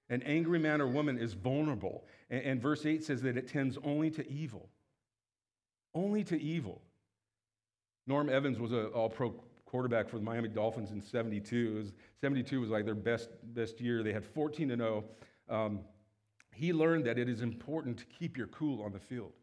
An 0.10 0.24
angry 0.24 0.60
man 0.60 0.82
or 0.82 0.88
woman 0.88 1.18
is 1.18 1.34
vulnerable. 1.34 2.06
And, 2.30 2.62
verse 2.62 2.86
8 2.86 3.04
says 3.04 3.22
that 3.24 3.38
it 3.38 3.48
tends 3.48 3.78
only 3.84 4.10
to 4.12 4.28
evil. 4.30 4.70
Only 5.94 6.24
to 6.26 6.40
evil. 6.40 6.82
Norm 8.08 8.30
Evans 8.30 8.60
was 8.60 8.72
an 8.72 8.86
all 8.88 9.10
pro 9.10 9.34
quarterback 9.66 10.08
for 10.08 10.18
the 10.18 10.24
Miami 10.24 10.48
Dolphins 10.48 10.92
in 10.92 11.02
72. 11.02 11.76
Was, 11.76 11.94
72 12.22 12.62
was 12.62 12.70
like 12.70 12.86
their 12.86 12.96
best, 12.96 13.30
best 13.54 13.82
year. 13.82 14.04
They 14.04 14.14
had 14.14 14.26
14 14.26 14.70
to 14.70 14.78
0. 14.78 15.04
Um, 15.50 15.80
he 16.56 16.74
learned 16.74 17.06
that 17.06 17.18
it 17.18 17.30
is 17.30 17.42
important 17.42 17.98
to 17.98 18.06
keep 18.06 18.38
your 18.38 18.48
cool 18.48 18.82
on 18.82 18.94
the 18.94 19.00
field. 19.00 19.34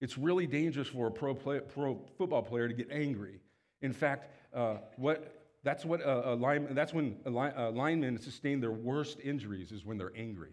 It's 0.00 0.18
really 0.18 0.46
dangerous 0.46 0.88
for 0.88 1.06
a 1.06 1.10
pro, 1.10 1.34
play, 1.34 1.60
pro 1.60 2.00
football 2.18 2.42
player 2.42 2.68
to 2.68 2.74
get 2.74 2.90
angry. 2.90 3.40
In 3.80 3.92
fact, 3.92 4.30
uh, 4.52 4.78
what 4.96 5.40
that's, 5.62 5.84
what 5.84 6.00
a, 6.00 6.32
a 6.32 6.74
that's 6.74 6.92
when 6.92 7.16
a, 7.24 7.30
a 7.30 7.70
linemen 7.70 8.18
sustain 8.18 8.60
their 8.60 8.70
worst 8.70 9.18
injuries, 9.22 9.72
is 9.72 9.84
when 9.84 9.96
they're 9.96 10.12
angry. 10.16 10.52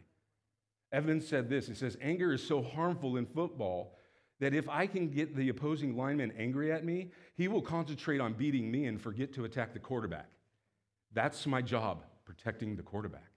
Evans 0.91 1.27
said 1.27 1.49
this 1.49 1.67
He 1.67 1.73
says, 1.73 1.97
Anger 2.01 2.34
is 2.34 2.45
so 2.45 2.62
harmful 2.62 3.17
in 3.17 3.25
football 3.25 3.97
that 4.39 4.54
if 4.54 4.69
I 4.69 4.88
can 4.88 5.10
get 5.10 5.36
the 5.36 5.49
opposing 5.49 5.95
lineman 5.95 6.34
angry 6.38 6.71
at 6.71 6.84
me, 6.84 7.12
he 7.36 7.47
will 7.47 7.62
concentrate 7.62 8.19
on 8.19 8.34
beating 8.34 8.71
me 8.71 8.86
and 8.86 8.99
forget 8.99 9.34
to 9.34 9.45
attack 9.45 9.73
the 9.73 9.80
quarterback. 9.80 10.30
That's 11.13 11.45
my 11.45 11.62
job, 11.62 12.04
protecting 12.25 12.75
the 12.75 12.84
quarterback. 12.84 13.31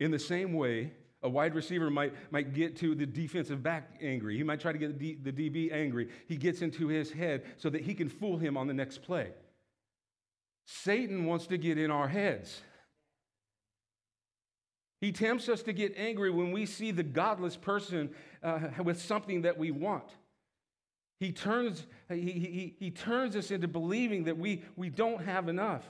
In 0.00 0.10
the 0.10 0.18
same 0.18 0.52
way, 0.52 0.92
a 1.22 1.28
wide 1.28 1.54
receiver 1.54 1.90
might, 1.90 2.14
might 2.30 2.54
get 2.54 2.76
to 2.76 2.94
the 2.94 3.06
defensive 3.06 3.62
back 3.62 3.98
angry. 4.00 4.36
He 4.36 4.44
might 4.44 4.60
try 4.60 4.72
to 4.72 4.78
get 4.78 4.98
the, 4.98 5.14
D, 5.14 5.30
the 5.30 5.50
DB 5.50 5.72
angry. 5.72 6.08
He 6.28 6.36
gets 6.36 6.62
into 6.62 6.86
his 6.88 7.10
head 7.10 7.42
so 7.56 7.68
that 7.70 7.82
he 7.82 7.94
can 7.94 8.08
fool 8.08 8.38
him 8.38 8.56
on 8.56 8.68
the 8.68 8.74
next 8.74 9.02
play. 9.02 9.32
Satan 10.64 11.24
wants 11.24 11.46
to 11.48 11.58
get 11.58 11.78
in 11.78 11.90
our 11.90 12.06
heads. 12.06 12.62
He 15.00 15.12
tempts 15.12 15.48
us 15.48 15.62
to 15.62 15.72
get 15.72 15.94
angry 15.96 16.30
when 16.30 16.52
we 16.52 16.66
see 16.66 16.90
the 16.90 17.02
godless 17.02 17.56
person 17.56 18.10
uh, 18.42 18.60
with 18.84 19.00
something 19.00 19.42
that 19.42 19.58
we 19.58 19.70
want. 19.70 20.10
He 21.20 21.32
turns, 21.32 21.86
he, 22.08 22.20
he, 22.20 22.76
he 22.78 22.90
turns 22.90 23.34
us 23.34 23.50
into 23.50 23.66
believing 23.66 24.24
that 24.24 24.38
we, 24.38 24.62
we 24.76 24.88
don't 24.88 25.24
have 25.24 25.48
enough. 25.48 25.88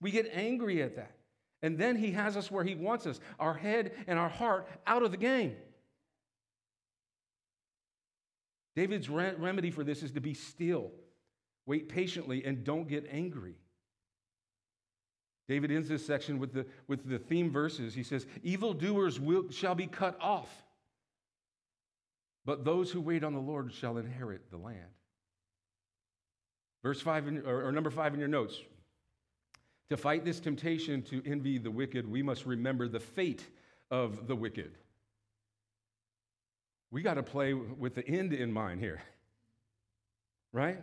We 0.00 0.12
get 0.12 0.30
angry 0.32 0.82
at 0.82 0.96
that. 0.96 1.17
And 1.62 1.76
then 1.76 1.96
he 1.96 2.12
has 2.12 2.36
us 2.36 2.50
where 2.50 2.64
he 2.64 2.74
wants 2.74 3.06
us, 3.06 3.20
our 3.38 3.54
head 3.54 3.92
and 4.06 4.18
our 4.18 4.28
heart 4.28 4.68
out 4.86 5.02
of 5.02 5.10
the 5.10 5.16
game. 5.16 5.56
David's 8.76 9.10
re- 9.10 9.34
remedy 9.36 9.70
for 9.72 9.82
this 9.82 10.04
is 10.04 10.12
to 10.12 10.20
be 10.20 10.34
still, 10.34 10.92
wait 11.66 11.88
patiently, 11.88 12.44
and 12.44 12.62
don't 12.62 12.86
get 12.86 13.08
angry. 13.10 13.56
David 15.48 15.72
ends 15.72 15.88
this 15.88 16.06
section 16.06 16.38
with 16.38 16.52
the, 16.52 16.66
with 16.86 17.08
the 17.08 17.18
theme 17.18 17.50
verses. 17.50 17.94
He 17.94 18.02
says, 18.02 18.26
Evildoers 18.42 19.18
will, 19.18 19.50
shall 19.50 19.74
be 19.74 19.86
cut 19.86 20.16
off, 20.20 20.48
but 22.44 22.64
those 22.64 22.92
who 22.92 23.00
wait 23.00 23.24
on 23.24 23.32
the 23.32 23.40
Lord 23.40 23.72
shall 23.72 23.98
inherit 23.98 24.50
the 24.50 24.58
land. 24.58 24.78
Verse 26.84 27.00
5, 27.00 27.26
in, 27.26 27.46
or, 27.46 27.66
or 27.66 27.72
number 27.72 27.90
5 27.90 28.14
in 28.14 28.20
your 28.20 28.28
notes. 28.28 28.60
To 29.90 29.96
fight 29.96 30.24
this 30.24 30.38
temptation 30.38 31.02
to 31.04 31.22
envy 31.24 31.58
the 31.58 31.70
wicked, 31.70 32.10
we 32.10 32.22
must 32.22 32.44
remember 32.44 32.88
the 32.88 33.00
fate 33.00 33.46
of 33.90 34.26
the 34.26 34.36
wicked. 34.36 34.72
We 36.90 37.02
got 37.02 37.14
to 37.14 37.22
play 37.22 37.54
with 37.54 37.94
the 37.94 38.06
end 38.06 38.32
in 38.32 38.52
mind 38.52 38.80
here, 38.80 39.02
right? 40.52 40.78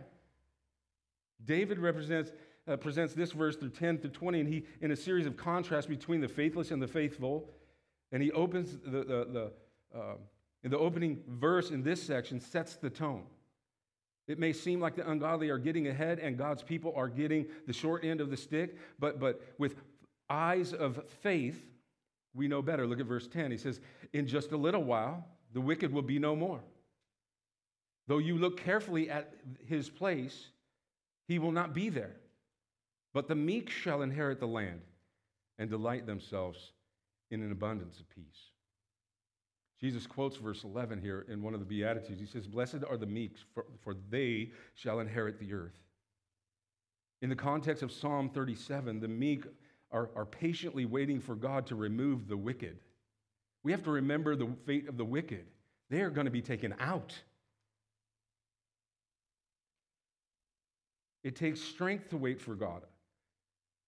David 1.44 1.78
represents 1.78 2.32
uh, 2.68 2.76
presents 2.76 3.14
this 3.14 3.32
verse 3.32 3.56
through 3.56 3.70
10 3.70 3.98
through 3.98 4.10
20, 4.10 4.40
and 4.40 4.48
he, 4.48 4.64
in 4.80 4.90
a 4.90 4.96
series 4.96 5.26
of 5.26 5.36
contrasts 5.36 5.86
between 5.86 6.20
the 6.20 6.28
faithless 6.28 6.72
and 6.72 6.82
the 6.82 6.88
faithful, 6.88 7.48
and 8.10 8.20
he 8.20 8.32
opens 8.32 8.76
the, 8.84 9.04
the, 9.04 9.52
the 9.92 9.98
uh, 9.98 10.14
in 10.64 10.70
the 10.70 10.78
opening 10.78 11.22
verse 11.28 11.70
in 11.70 11.82
this 11.82 12.02
section 12.02 12.40
sets 12.40 12.74
the 12.74 12.90
tone. 12.90 13.22
It 14.28 14.38
may 14.38 14.52
seem 14.52 14.80
like 14.80 14.96
the 14.96 15.08
ungodly 15.08 15.50
are 15.50 15.58
getting 15.58 15.86
ahead 15.88 16.18
and 16.18 16.36
God's 16.36 16.62
people 16.62 16.92
are 16.96 17.08
getting 17.08 17.46
the 17.66 17.72
short 17.72 18.04
end 18.04 18.20
of 18.20 18.30
the 18.30 18.36
stick, 18.36 18.76
but, 18.98 19.20
but 19.20 19.40
with 19.58 19.76
eyes 20.28 20.72
of 20.72 21.00
faith, 21.22 21.64
we 22.34 22.48
know 22.48 22.60
better. 22.60 22.86
Look 22.86 23.00
at 23.00 23.06
verse 23.06 23.28
10. 23.28 23.50
He 23.50 23.56
says, 23.56 23.80
In 24.12 24.26
just 24.26 24.52
a 24.52 24.56
little 24.56 24.82
while, 24.82 25.24
the 25.52 25.60
wicked 25.60 25.92
will 25.92 26.02
be 26.02 26.18
no 26.18 26.34
more. 26.34 26.60
Though 28.08 28.18
you 28.18 28.36
look 28.36 28.60
carefully 28.60 29.10
at 29.10 29.32
his 29.66 29.88
place, 29.88 30.48
he 31.28 31.38
will 31.38 31.52
not 31.52 31.72
be 31.72 31.88
there. 31.88 32.16
But 33.14 33.28
the 33.28 33.34
meek 33.34 33.70
shall 33.70 34.02
inherit 34.02 34.40
the 34.40 34.46
land 34.46 34.80
and 35.58 35.70
delight 35.70 36.06
themselves 36.06 36.72
in 37.30 37.42
an 37.42 37.52
abundance 37.52 37.98
of 37.98 38.08
peace. 38.10 38.50
Jesus 39.80 40.06
quotes 40.06 40.36
verse 40.36 40.64
11 40.64 41.00
here 41.00 41.26
in 41.28 41.42
one 41.42 41.52
of 41.52 41.60
the 41.60 41.66
Beatitudes. 41.66 42.20
He 42.20 42.26
says, 42.26 42.46
Blessed 42.46 42.78
are 42.88 42.96
the 42.96 43.06
meek, 43.06 43.36
for, 43.54 43.66
for 43.82 43.94
they 44.10 44.50
shall 44.74 45.00
inherit 45.00 45.38
the 45.38 45.52
earth. 45.52 45.78
In 47.20 47.28
the 47.28 47.36
context 47.36 47.82
of 47.82 47.92
Psalm 47.92 48.30
37, 48.30 49.00
the 49.00 49.08
meek 49.08 49.44
are, 49.92 50.10
are 50.16 50.24
patiently 50.24 50.86
waiting 50.86 51.20
for 51.20 51.34
God 51.34 51.66
to 51.66 51.74
remove 51.74 52.28
the 52.28 52.36
wicked. 52.36 52.78
We 53.62 53.72
have 53.72 53.82
to 53.84 53.90
remember 53.90 54.36
the 54.36 54.48
fate 54.64 54.88
of 54.88 54.96
the 54.96 55.04
wicked. 55.04 55.44
They 55.90 56.00
are 56.00 56.10
going 56.10 56.26
to 56.26 56.30
be 56.30 56.42
taken 56.42 56.74
out. 56.80 57.14
It 61.22 61.36
takes 61.36 61.60
strength 61.60 62.10
to 62.10 62.16
wait 62.16 62.40
for 62.40 62.54
God. 62.54 62.82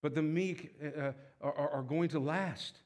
but 0.02 0.14
the 0.14 0.22
meek 0.22 0.74
uh, 0.84 1.12
are, 1.40 1.70
are 1.70 1.82
going 1.82 2.08
to 2.10 2.18
last. 2.18 2.78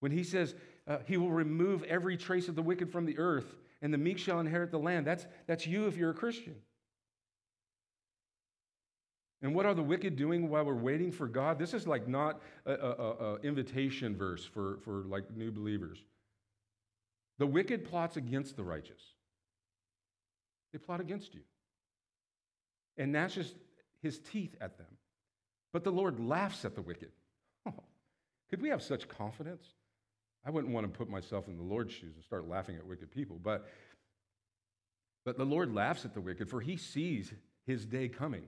When 0.00 0.12
he 0.12 0.22
says 0.22 0.54
uh, 0.86 0.98
he 1.06 1.16
will 1.16 1.30
remove 1.30 1.82
every 1.84 2.16
trace 2.16 2.48
of 2.48 2.54
the 2.54 2.62
wicked 2.62 2.90
from 2.90 3.06
the 3.06 3.18
earth, 3.18 3.56
and 3.82 3.92
the 3.92 3.98
meek 3.98 4.18
shall 4.18 4.40
inherit 4.40 4.70
the 4.70 4.78
land, 4.78 5.06
that's, 5.06 5.26
that's 5.46 5.66
you 5.66 5.86
if 5.86 5.96
you're 5.96 6.10
a 6.10 6.14
Christian. 6.14 6.54
And 9.42 9.54
what 9.54 9.66
are 9.66 9.74
the 9.74 9.82
wicked 9.82 10.16
doing 10.16 10.48
while 10.48 10.64
we're 10.64 10.74
waiting 10.74 11.12
for 11.12 11.28
God? 11.28 11.58
This 11.58 11.74
is 11.74 11.86
like 11.86 12.08
not 12.08 12.40
an 12.64 13.38
invitation 13.42 14.16
verse 14.16 14.44
for, 14.44 14.78
for 14.82 15.04
like 15.04 15.24
new 15.36 15.50
believers. 15.50 15.98
The 17.38 17.46
wicked 17.46 17.84
plots 17.84 18.16
against 18.16 18.56
the 18.56 18.64
righteous. 18.64 19.02
They 20.72 20.78
plot 20.78 21.00
against 21.00 21.34
you 21.34 21.42
and 22.96 23.12
gnashes 23.12 23.54
his 24.02 24.18
teeth 24.18 24.56
at 24.60 24.78
them. 24.78 24.86
But 25.72 25.84
the 25.84 25.92
Lord 25.92 26.18
laughs 26.18 26.64
at 26.64 26.74
the 26.74 26.82
wicked. 26.82 27.10
Oh, 27.68 27.82
could 28.48 28.62
we 28.62 28.68
have 28.68 28.80
such 28.80 29.08
confidence? 29.08 29.66
I 30.46 30.50
wouldn't 30.50 30.72
want 30.72 30.90
to 30.90 30.96
put 30.96 31.10
myself 31.10 31.48
in 31.48 31.56
the 31.56 31.64
Lord's 31.64 31.92
shoes 31.92 32.14
and 32.14 32.24
start 32.24 32.48
laughing 32.48 32.76
at 32.76 32.86
wicked 32.86 33.10
people, 33.10 33.40
but, 33.42 33.68
but 35.24 35.36
the 35.36 35.44
Lord 35.44 35.74
laughs 35.74 36.04
at 36.04 36.14
the 36.14 36.20
wicked, 36.20 36.48
for 36.48 36.60
he 36.60 36.76
sees 36.76 37.32
his 37.66 37.84
day 37.84 38.08
coming. 38.08 38.44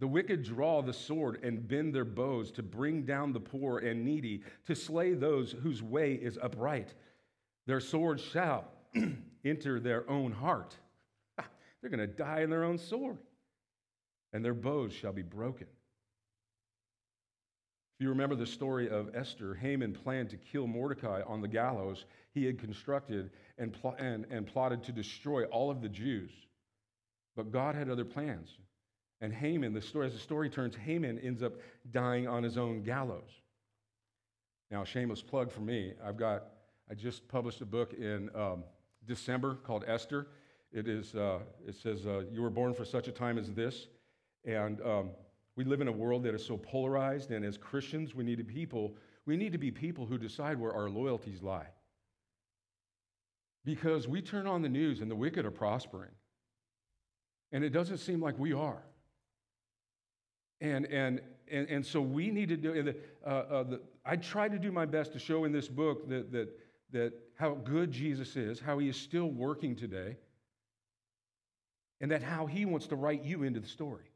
The 0.00 0.08
wicked 0.08 0.44
draw 0.44 0.80
the 0.80 0.94
sword 0.94 1.44
and 1.44 1.68
bend 1.68 1.94
their 1.94 2.06
bows 2.06 2.50
to 2.52 2.62
bring 2.62 3.02
down 3.02 3.34
the 3.34 3.40
poor 3.40 3.78
and 3.78 4.02
needy, 4.02 4.42
to 4.66 4.74
slay 4.74 5.12
those 5.12 5.52
whose 5.52 5.82
way 5.82 6.14
is 6.14 6.38
upright. 6.42 6.94
Their 7.66 7.80
swords 7.80 8.22
shall 8.22 8.64
enter 9.44 9.78
their 9.78 10.08
own 10.10 10.32
heart. 10.32 10.74
They're 11.36 11.90
going 11.90 12.00
to 12.00 12.06
die 12.06 12.40
in 12.40 12.50
their 12.50 12.64
own 12.64 12.78
sword, 12.78 13.18
and 14.32 14.42
their 14.42 14.54
bows 14.54 14.92
shall 14.94 15.12
be 15.12 15.22
broken. 15.22 15.66
You 18.02 18.08
remember 18.08 18.34
the 18.34 18.46
story 18.46 18.90
of 18.90 19.14
Esther, 19.14 19.54
Haman 19.54 19.92
planned 19.92 20.28
to 20.30 20.36
kill 20.36 20.66
Mordecai 20.66 21.22
on 21.24 21.40
the 21.40 21.46
gallows 21.46 22.04
he 22.34 22.44
had 22.44 22.58
constructed 22.58 23.30
and, 23.58 23.72
pl- 23.72 23.94
and, 23.96 24.26
and 24.28 24.44
plotted 24.44 24.82
to 24.84 24.92
destroy 24.92 25.44
all 25.44 25.70
of 25.70 25.80
the 25.80 25.88
Jews. 25.88 26.32
But 27.36 27.52
God 27.52 27.76
had 27.76 27.88
other 27.88 28.04
plans. 28.04 28.56
And 29.20 29.32
Haman, 29.32 29.72
the 29.72 29.80
story, 29.80 30.08
as 30.08 30.14
the 30.14 30.18
story 30.18 30.50
turns, 30.50 30.74
Haman 30.74 31.20
ends 31.20 31.44
up 31.44 31.52
dying 31.92 32.26
on 32.26 32.42
his 32.42 32.58
own 32.58 32.82
gallows. 32.82 33.30
Now, 34.68 34.82
shameless 34.82 35.22
plug 35.22 35.52
for 35.52 35.60
me. 35.60 35.92
I've 36.04 36.16
got, 36.16 36.46
I 36.90 36.94
just 36.94 37.28
published 37.28 37.60
a 37.60 37.66
book 37.66 37.92
in 37.92 38.30
um, 38.34 38.64
December 39.06 39.54
called 39.64 39.84
Esther. 39.86 40.26
It 40.72 40.88
is, 40.88 41.14
uh, 41.14 41.38
it 41.68 41.76
says, 41.76 42.04
uh, 42.04 42.24
You 42.32 42.42
were 42.42 42.50
born 42.50 42.74
for 42.74 42.84
such 42.84 43.06
a 43.06 43.12
time 43.12 43.38
as 43.38 43.52
this. 43.52 43.86
And 44.44 44.80
um, 44.80 45.10
we 45.56 45.64
live 45.64 45.80
in 45.80 45.88
a 45.88 45.92
world 45.92 46.22
that 46.24 46.34
is 46.34 46.44
so 46.44 46.56
polarized, 46.56 47.30
and 47.30 47.44
as 47.44 47.58
Christians, 47.58 48.14
we 48.14 48.24
need 48.24 48.38
to 48.38 48.44
people, 48.44 48.96
we 49.26 49.36
need 49.36 49.52
to 49.52 49.58
be 49.58 49.70
people 49.70 50.06
who 50.06 50.16
decide 50.16 50.58
where 50.58 50.72
our 50.72 50.88
loyalties 50.88 51.42
lie. 51.42 51.68
Because 53.64 54.08
we 54.08 54.22
turn 54.22 54.46
on 54.46 54.62
the 54.62 54.68
news 54.68 55.00
and 55.00 55.10
the 55.10 55.14
wicked 55.14 55.44
are 55.44 55.50
prospering. 55.50 56.10
And 57.52 57.62
it 57.62 57.70
doesn't 57.70 57.98
seem 57.98 58.20
like 58.20 58.38
we 58.38 58.52
are. 58.52 58.82
And, 60.60 60.86
and, 60.86 61.20
and, 61.50 61.68
and 61.68 61.84
so 61.86 62.00
we 62.00 62.30
need 62.30 62.48
to 62.48 62.56
do, 62.56 62.94
uh, 63.24 63.28
uh, 63.28 63.62
the, 63.64 63.80
I 64.06 64.16
try 64.16 64.48
to 64.48 64.58
do 64.58 64.72
my 64.72 64.86
best 64.86 65.12
to 65.12 65.18
show 65.18 65.44
in 65.44 65.52
this 65.52 65.68
book 65.68 66.08
that, 66.08 66.32
that, 66.32 66.48
that 66.92 67.12
how 67.36 67.54
good 67.54 67.92
Jesus 67.92 68.36
is, 68.36 68.58
how 68.58 68.78
he 68.78 68.88
is 68.88 68.96
still 68.96 69.30
working 69.30 69.76
today, 69.76 70.16
and 72.00 72.10
that 72.10 72.22
how 72.22 72.46
he 72.46 72.64
wants 72.64 72.86
to 72.88 72.96
write 72.96 73.22
you 73.22 73.42
into 73.42 73.60
the 73.60 73.68
story. 73.68 74.11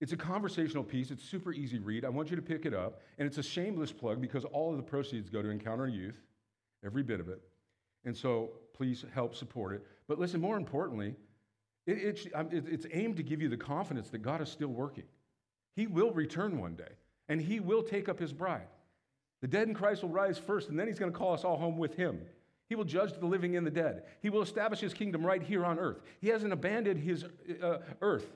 It's 0.00 0.12
a 0.12 0.16
conversational 0.16 0.84
piece. 0.84 1.10
It's 1.10 1.22
super 1.22 1.52
easy 1.52 1.78
read. 1.78 2.04
I 2.04 2.08
want 2.08 2.30
you 2.30 2.36
to 2.36 2.42
pick 2.42 2.66
it 2.66 2.74
up. 2.74 3.00
And 3.18 3.26
it's 3.26 3.38
a 3.38 3.42
shameless 3.42 3.92
plug 3.92 4.20
because 4.20 4.44
all 4.44 4.70
of 4.70 4.76
the 4.76 4.82
proceeds 4.82 5.30
go 5.30 5.40
to 5.40 5.48
Encounter 5.48 5.88
Youth, 5.88 6.20
every 6.84 7.02
bit 7.02 7.20
of 7.20 7.28
it. 7.28 7.40
And 8.04 8.16
so 8.16 8.50
please 8.74 9.04
help 9.14 9.34
support 9.34 9.72
it. 9.72 9.86
But 10.08 10.18
listen, 10.18 10.40
more 10.40 10.56
importantly, 10.56 11.14
it, 11.86 12.28
it, 12.34 12.64
it's 12.66 12.86
aimed 12.92 13.16
to 13.16 13.22
give 13.22 13.40
you 13.40 13.48
the 13.48 13.56
confidence 13.56 14.10
that 14.10 14.18
God 14.18 14.40
is 14.40 14.48
still 14.48 14.68
working. 14.68 15.04
He 15.76 15.86
will 15.86 16.12
return 16.12 16.58
one 16.58 16.74
day, 16.74 16.92
and 17.28 17.40
He 17.40 17.60
will 17.60 17.82
take 17.82 18.08
up 18.08 18.18
His 18.18 18.32
bride. 18.32 18.68
The 19.42 19.48
dead 19.48 19.68
in 19.68 19.74
Christ 19.74 20.02
will 20.02 20.10
rise 20.10 20.38
first, 20.38 20.68
and 20.68 20.78
then 20.78 20.86
He's 20.86 20.98
going 20.98 21.12
to 21.12 21.18
call 21.18 21.34
us 21.34 21.44
all 21.44 21.56
home 21.56 21.76
with 21.76 21.94
Him. 21.94 22.20
He 22.68 22.74
will 22.74 22.84
judge 22.84 23.12
the 23.18 23.26
living 23.26 23.56
and 23.56 23.66
the 23.66 23.70
dead. 23.70 24.04
He 24.22 24.30
will 24.30 24.42
establish 24.42 24.80
His 24.80 24.94
kingdom 24.94 25.24
right 25.24 25.42
here 25.42 25.64
on 25.64 25.78
earth. 25.78 26.00
He 26.20 26.28
hasn't 26.28 26.52
abandoned 26.52 27.00
His 27.00 27.24
uh, 27.62 27.78
earth, 28.00 28.26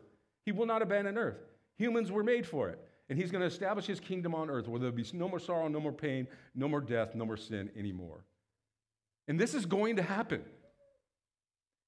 He 0.48 0.52
will 0.52 0.64
not 0.64 0.80
abandon 0.80 1.18
earth. 1.18 1.44
Humans 1.76 2.10
were 2.10 2.22
made 2.22 2.46
for 2.46 2.70
it. 2.70 2.78
And 3.10 3.18
He's 3.18 3.30
going 3.30 3.42
to 3.42 3.46
establish 3.46 3.84
His 3.84 4.00
kingdom 4.00 4.34
on 4.34 4.48
earth 4.48 4.66
where 4.66 4.80
there'll 4.80 4.94
be 4.94 5.04
no 5.12 5.28
more 5.28 5.38
sorrow, 5.38 5.68
no 5.68 5.78
more 5.78 5.92
pain, 5.92 6.26
no 6.54 6.66
more 6.68 6.80
death, 6.80 7.14
no 7.14 7.26
more 7.26 7.36
sin 7.36 7.68
anymore. 7.76 8.24
And 9.28 9.38
this 9.38 9.52
is 9.52 9.66
going 9.66 9.96
to 9.96 10.02
happen. 10.02 10.42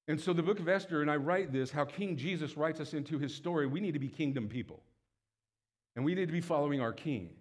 And 0.07 0.21
so 0.21 0.31
the 0.31 0.43
book 0.43 0.59
of 0.59 0.69
Esther, 0.69 1.01
and 1.01 1.09
I 1.09 1.15
write 1.15 1.51
this 1.51 1.71
how 1.71 1.85
King 1.85 2.17
Jesus 2.17 2.55
writes 2.55 2.79
us 2.79 2.93
into 2.93 3.17
his 3.17 3.33
story. 3.33 3.65
We 3.65 3.79
need 3.79 3.93
to 3.93 3.99
be 3.99 4.09
kingdom 4.09 4.47
people. 4.47 4.83
And 5.95 6.05
we 6.05 6.13
need 6.13 6.27
to 6.27 6.31
be 6.31 6.39
following 6.39 6.81
our 6.81 6.93
king. 6.93 7.31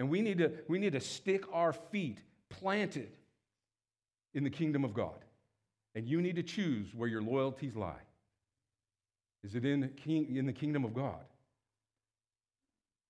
And 0.00 0.10
we 0.10 0.20
need 0.20 0.38
to, 0.38 0.50
we 0.66 0.80
need 0.80 0.94
to 0.94 1.00
stick 1.00 1.44
our 1.52 1.72
feet 1.72 2.18
planted 2.48 3.12
in 4.34 4.42
the 4.42 4.50
kingdom 4.50 4.84
of 4.84 4.94
God. 4.94 5.24
And 5.94 6.08
you 6.08 6.20
need 6.20 6.34
to 6.34 6.42
choose 6.42 6.92
where 6.92 7.08
your 7.08 7.22
loyalties 7.22 7.76
lie. 7.76 8.02
Is 9.46 9.54
it 9.54 9.64
in, 9.64 9.88
king, 9.90 10.34
in 10.36 10.44
the 10.44 10.52
kingdom 10.52 10.84
of 10.84 10.92
God? 10.92 11.24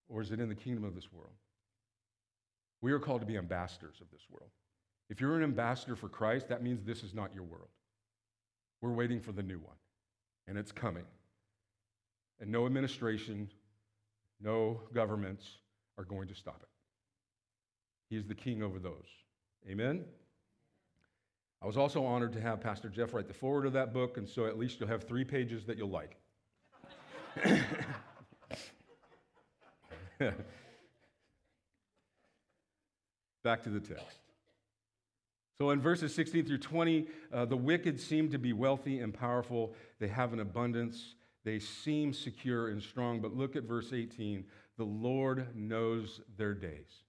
Or 0.06 0.20
is 0.20 0.32
it 0.32 0.38
in 0.38 0.50
the 0.50 0.54
kingdom 0.54 0.84
of 0.84 0.94
this 0.94 1.10
world? 1.10 1.32
We 2.82 2.92
are 2.92 2.98
called 2.98 3.22
to 3.22 3.26
be 3.26 3.38
ambassadors 3.38 3.96
of 4.02 4.10
this 4.12 4.20
world. 4.30 4.50
If 5.08 5.18
you're 5.18 5.34
an 5.34 5.42
ambassador 5.42 5.96
for 5.96 6.10
Christ, 6.10 6.48
that 6.48 6.62
means 6.62 6.82
this 6.84 7.02
is 7.02 7.14
not 7.14 7.34
your 7.34 7.44
world. 7.44 7.70
We're 8.82 8.92
waiting 8.92 9.18
for 9.18 9.32
the 9.32 9.42
new 9.42 9.56
one, 9.56 9.76
and 10.46 10.58
it's 10.58 10.72
coming. 10.72 11.04
And 12.38 12.52
no 12.52 12.66
administration, 12.66 13.48
no 14.38 14.82
governments 14.92 15.46
are 15.96 16.04
going 16.04 16.28
to 16.28 16.34
stop 16.34 16.60
it. 16.62 16.68
He 18.10 18.16
is 18.18 18.26
the 18.26 18.34
king 18.34 18.62
over 18.62 18.78
those. 18.78 19.08
Amen? 19.70 20.04
I 21.62 21.66
was 21.66 21.78
also 21.78 22.04
honored 22.04 22.34
to 22.34 22.42
have 22.42 22.60
Pastor 22.60 22.90
Jeff 22.90 23.14
write 23.14 23.26
the 23.26 23.32
foreword 23.32 23.64
of 23.64 23.72
that 23.72 23.94
book, 23.94 24.18
and 24.18 24.28
so 24.28 24.44
at 24.44 24.58
least 24.58 24.80
you'll 24.80 24.90
have 24.90 25.04
three 25.04 25.24
pages 25.24 25.64
that 25.64 25.78
you'll 25.78 25.88
like. 25.88 26.18
Back 33.44 33.62
to 33.64 33.70
the 33.70 33.80
text. 33.80 34.18
So 35.58 35.70
in 35.70 35.80
verses 35.80 36.14
16 36.14 36.46
through 36.46 36.58
20, 36.58 37.06
uh, 37.32 37.46
the 37.46 37.56
wicked 37.56 37.98
seem 38.00 38.30
to 38.30 38.38
be 38.38 38.52
wealthy 38.52 39.00
and 39.00 39.14
powerful. 39.14 39.74
They 39.98 40.08
have 40.08 40.32
an 40.32 40.40
abundance. 40.40 41.14
They 41.44 41.58
seem 41.58 42.12
secure 42.12 42.68
and 42.68 42.82
strong. 42.82 43.20
But 43.20 43.34
look 43.34 43.56
at 43.56 43.62
verse 43.64 43.92
18. 43.92 44.44
The 44.76 44.84
Lord 44.84 45.48
knows 45.54 46.20
their 46.36 46.54
days. 46.54 47.04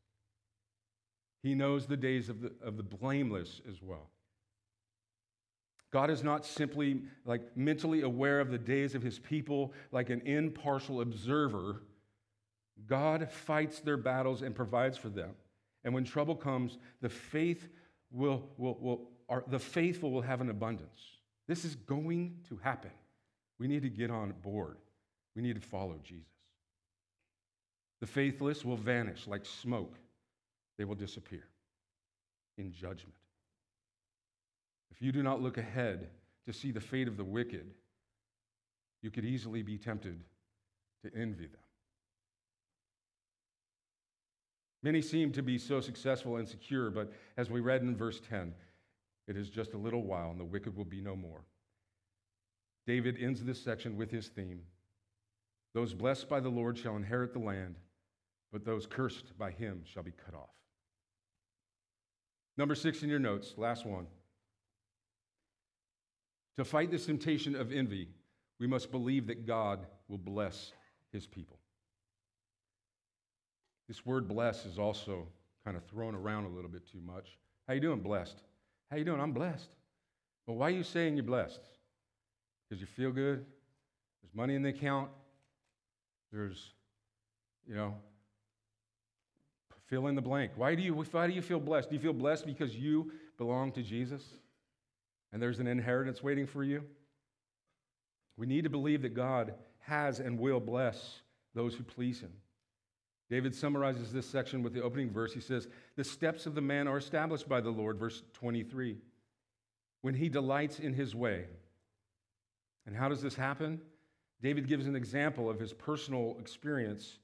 He 1.44 1.56
knows 1.56 1.88
the 1.88 1.98
days 1.98 2.30
of 2.30 2.42
the, 2.42 2.52
of 2.62 2.78
the 2.78 2.84
blameless 2.84 3.62
as 3.70 3.82
well. 3.82 4.10
God 5.92 6.10
is 6.10 6.24
not 6.24 6.46
simply 6.46 7.02
like 7.26 7.56
mentally 7.56 8.02
aware 8.02 8.40
of 8.40 8.52
the 8.52 8.58
days 8.58 8.94
of 8.94 9.02
his 9.02 9.20
people 9.20 9.74
like 9.92 10.10
an 10.10 10.22
impartial 10.22 11.02
observer. 11.02 11.84
God 12.86 13.32
fights 13.32 13.80
their 13.80 13.98
battles 13.98 14.42
and 14.42 14.54
provides 14.54 14.98
for 14.98 15.10
them. 15.10 15.32
And 15.84 15.94
when 15.94 16.04
trouble 16.04 16.36
comes, 16.36 16.78
the 17.02 17.10
faith 17.10 17.70
will, 18.12 18.44
will, 18.58 18.78
will 18.80 19.10
our, 19.30 19.44
the 19.48 19.60
faithful 19.60 20.12
will 20.12 20.22
have 20.22 20.42
an 20.42 20.50
abundance. 20.50 21.00
This 21.48 21.64
is 21.64 21.76
going 21.76 22.40
to 22.50 22.58
happen. 22.58 22.92
We 23.60 23.68
need 23.68 23.84
to 23.84 23.90
get 23.90 24.12
on 24.12 24.34
board. 24.44 24.78
We 25.36 25.42
need 25.42 25.56
to 25.56 25.68
follow 25.68 25.96
Jesus. 26.04 26.26
The 28.02 28.08
faithless 28.08 28.64
will 28.64 28.78
vanish 28.78 29.28
like 29.28 29.46
smoke, 29.46 29.96
they 30.78 30.84
will 30.84 30.96
disappear 30.96 31.48
in 32.58 32.72
judgment. 32.72 33.16
If 34.98 35.06
you 35.06 35.12
do 35.12 35.22
not 35.22 35.42
look 35.42 35.58
ahead 35.58 36.10
to 36.48 36.54
see 36.54 36.72
the 36.72 36.82
fate 36.82 37.08
of 37.08 37.18
the 37.18 37.24
wicked, 37.24 37.70
you 39.04 39.12
could 39.12 39.26
easily 39.26 39.62
be 39.62 39.78
tempted 39.78 40.20
to 41.04 41.12
envy 41.16 41.46
them. 41.46 41.62
Many 44.82 45.02
seem 45.02 45.32
to 45.34 45.44
be 45.44 45.60
so 45.60 45.82
successful 45.82 46.38
and 46.38 46.48
secure, 46.48 46.90
but 46.90 47.12
as 47.36 47.50
we 47.50 47.60
read 47.60 47.82
in 47.82 47.96
verse 47.96 48.20
10, 48.28 48.54
it 49.28 49.38
is 49.38 49.50
just 49.50 49.74
a 49.74 49.78
little 49.78 50.04
while 50.04 50.32
and 50.32 50.40
the 50.40 50.46
wicked 50.46 50.76
will 50.76 50.86
be 50.86 51.02
no 51.02 51.16
more. 51.16 51.42
David 52.88 53.18
ends 53.20 53.44
this 53.44 53.62
section 53.62 53.98
with 53.98 54.10
his 54.10 54.30
theme 54.30 54.62
Those 55.74 55.94
blessed 55.94 56.28
by 56.28 56.40
the 56.40 56.50
Lord 56.50 56.78
shall 56.78 56.96
inherit 56.96 57.34
the 57.34 57.40
land, 57.40 57.76
but 58.52 58.66
those 58.66 58.88
cursed 58.88 59.38
by 59.38 59.52
him 59.52 59.84
shall 59.84 60.04
be 60.04 60.14
cut 60.26 60.34
off. 60.34 60.56
Number 62.58 62.74
six 62.74 63.04
in 63.04 63.10
your 63.10 63.20
notes, 63.20 63.54
last 63.58 63.86
one. 63.86 64.08
To 66.58 66.66
fight 66.66 66.90
this 66.90 67.06
temptation 67.06 67.56
of 67.56 67.72
envy, 67.72 68.10
We 68.60 68.68
must 68.68 68.92
believe 68.92 69.28
that 69.28 69.46
God 69.46 69.86
will 70.08 70.18
bless 70.18 70.72
his 71.12 71.28
people. 71.28 71.60
This 73.88 74.06
word 74.06 74.28
bless 74.28 74.66
is 74.66 74.80
also 74.80 75.28
kind 75.64 75.78
of 75.78 75.84
thrown 75.86 76.16
around 76.16 76.46
a 76.46 76.50
little 76.50 76.70
bit 76.70 76.88
too 76.92 77.00
much. 77.06 77.38
How 77.68 77.76
you 77.76 77.80
doing, 77.80 78.00
blessed? 78.00 78.42
How 78.90 78.98
you 78.98 79.06
doing? 79.06 79.22
I'm 79.22 79.32
blessed. 79.32 79.70
Well, 80.46 80.58
why 80.58 80.68
are 80.68 80.72
you 80.72 80.84
saying 80.84 81.16
you're 81.16 81.24
blessed? 81.24 81.62
Because 82.68 82.82
you 82.82 82.88
feel 82.88 83.12
good? 83.12 83.46
There's 84.22 84.34
money 84.34 84.56
in 84.56 84.64
the 84.64 84.70
account? 84.70 85.10
There's, 86.32 86.72
you 87.68 87.76
know, 87.76 87.94
fill 89.86 90.08
in 90.08 90.16
the 90.16 90.22
blank. 90.22 90.54
Why 90.56 90.76
do 90.76 90.82
you, 90.82 90.94
why 90.94 91.28
do 91.28 91.34
you 91.34 91.42
feel 91.42 91.60
blessed? 91.60 91.90
Do 91.90 91.96
you 91.96 92.02
feel 92.02 92.14
blessed 92.14 92.46
because 92.46 92.76
you 92.76 93.12
belong 93.38 93.72
to 93.74 93.84
Jesus 93.84 94.24
and 95.38 95.44
there's 95.44 95.60
an 95.60 95.68
inheritance 95.68 96.24
waiting 96.24 96.48
for 96.48 96.64
you? 96.64 96.84
We 98.38 98.48
need 98.48 98.64
to 98.64 98.72
believe 98.72 99.04
that 99.04 99.14
God 99.14 99.54
has 99.82 100.20
and 100.20 100.40
will 100.40 100.60
bless 100.60 101.22
those 101.54 101.76
who 101.76 101.84
please 101.84 102.22
him. 102.22 102.34
David 103.30 103.54
summarizes 103.54 104.12
this 104.12 104.26
section 104.26 104.64
with 104.64 104.74
the 104.74 104.82
opening 104.82 105.12
verse. 105.12 105.32
He 105.32 105.40
says, 105.40 105.68
The 105.96 106.04
steps 106.04 106.48
of 106.48 106.56
the 106.56 106.62
man 106.62 106.88
are 106.88 106.98
established 106.98 107.48
by 107.48 107.62
the 107.62 107.70
Lord, 107.70 108.00
verse 108.00 108.24
23, 108.34 108.98
when 110.02 110.16
he 110.16 110.28
delights 110.28 110.80
in 110.80 110.96
his 110.96 111.14
way. 111.14 111.46
And 112.88 112.96
how 112.96 113.08
does 113.08 113.22
this 113.22 113.36
happen? 113.36 113.80
David 114.42 114.68
gives 114.68 114.88
an 114.88 114.96
example 114.96 115.52
of 115.52 115.60
his 115.60 115.72
personal 115.72 116.36
experience. 116.40 117.20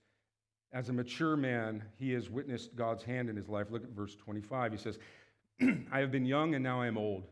As 0.71 0.89
a 0.89 0.93
mature 0.93 1.36
man, 1.36 1.82
he 1.97 2.12
has 2.12 2.30
witnessed 2.30 2.76
God's 2.76 3.04
hand 3.04 3.28
in 3.28 3.36
his 3.36 3.49
life. 3.49 3.71
Look 3.71 3.84
at 3.84 3.89
verse 3.89 4.15
25. 4.15 4.71
He 4.71 4.78
says, 4.78 4.99
I 5.91 5.97
have 5.97 6.12
been 6.12 6.28
young 6.28 6.54
and 6.54 6.63
now 6.63 6.80
I 6.80 6.86
am 6.86 6.99
old, 6.99 7.23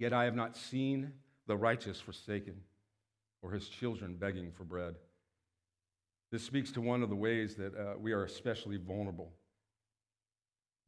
yet 0.00 0.12
I 0.12 0.24
have 0.24 0.34
not 0.34 0.56
seen 0.56 1.12
the 1.46 1.56
righteous 1.56 2.00
forsaken 2.00 2.56
or 3.42 3.52
his 3.52 3.68
children 3.68 4.16
begging 4.18 4.50
for 4.50 4.64
bread. 4.64 4.96
This 6.32 6.42
speaks 6.42 6.72
to 6.72 6.80
one 6.80 7.02
of 7.02 7.10
the 7.10 7.16
ways 7.16 7.54
that 7.56 7.76
uh, 7.76 7.94
we 7.98 8.12
are 8.12 8.24
especially 8.24 8.78
vulnerable. 8.78 9.32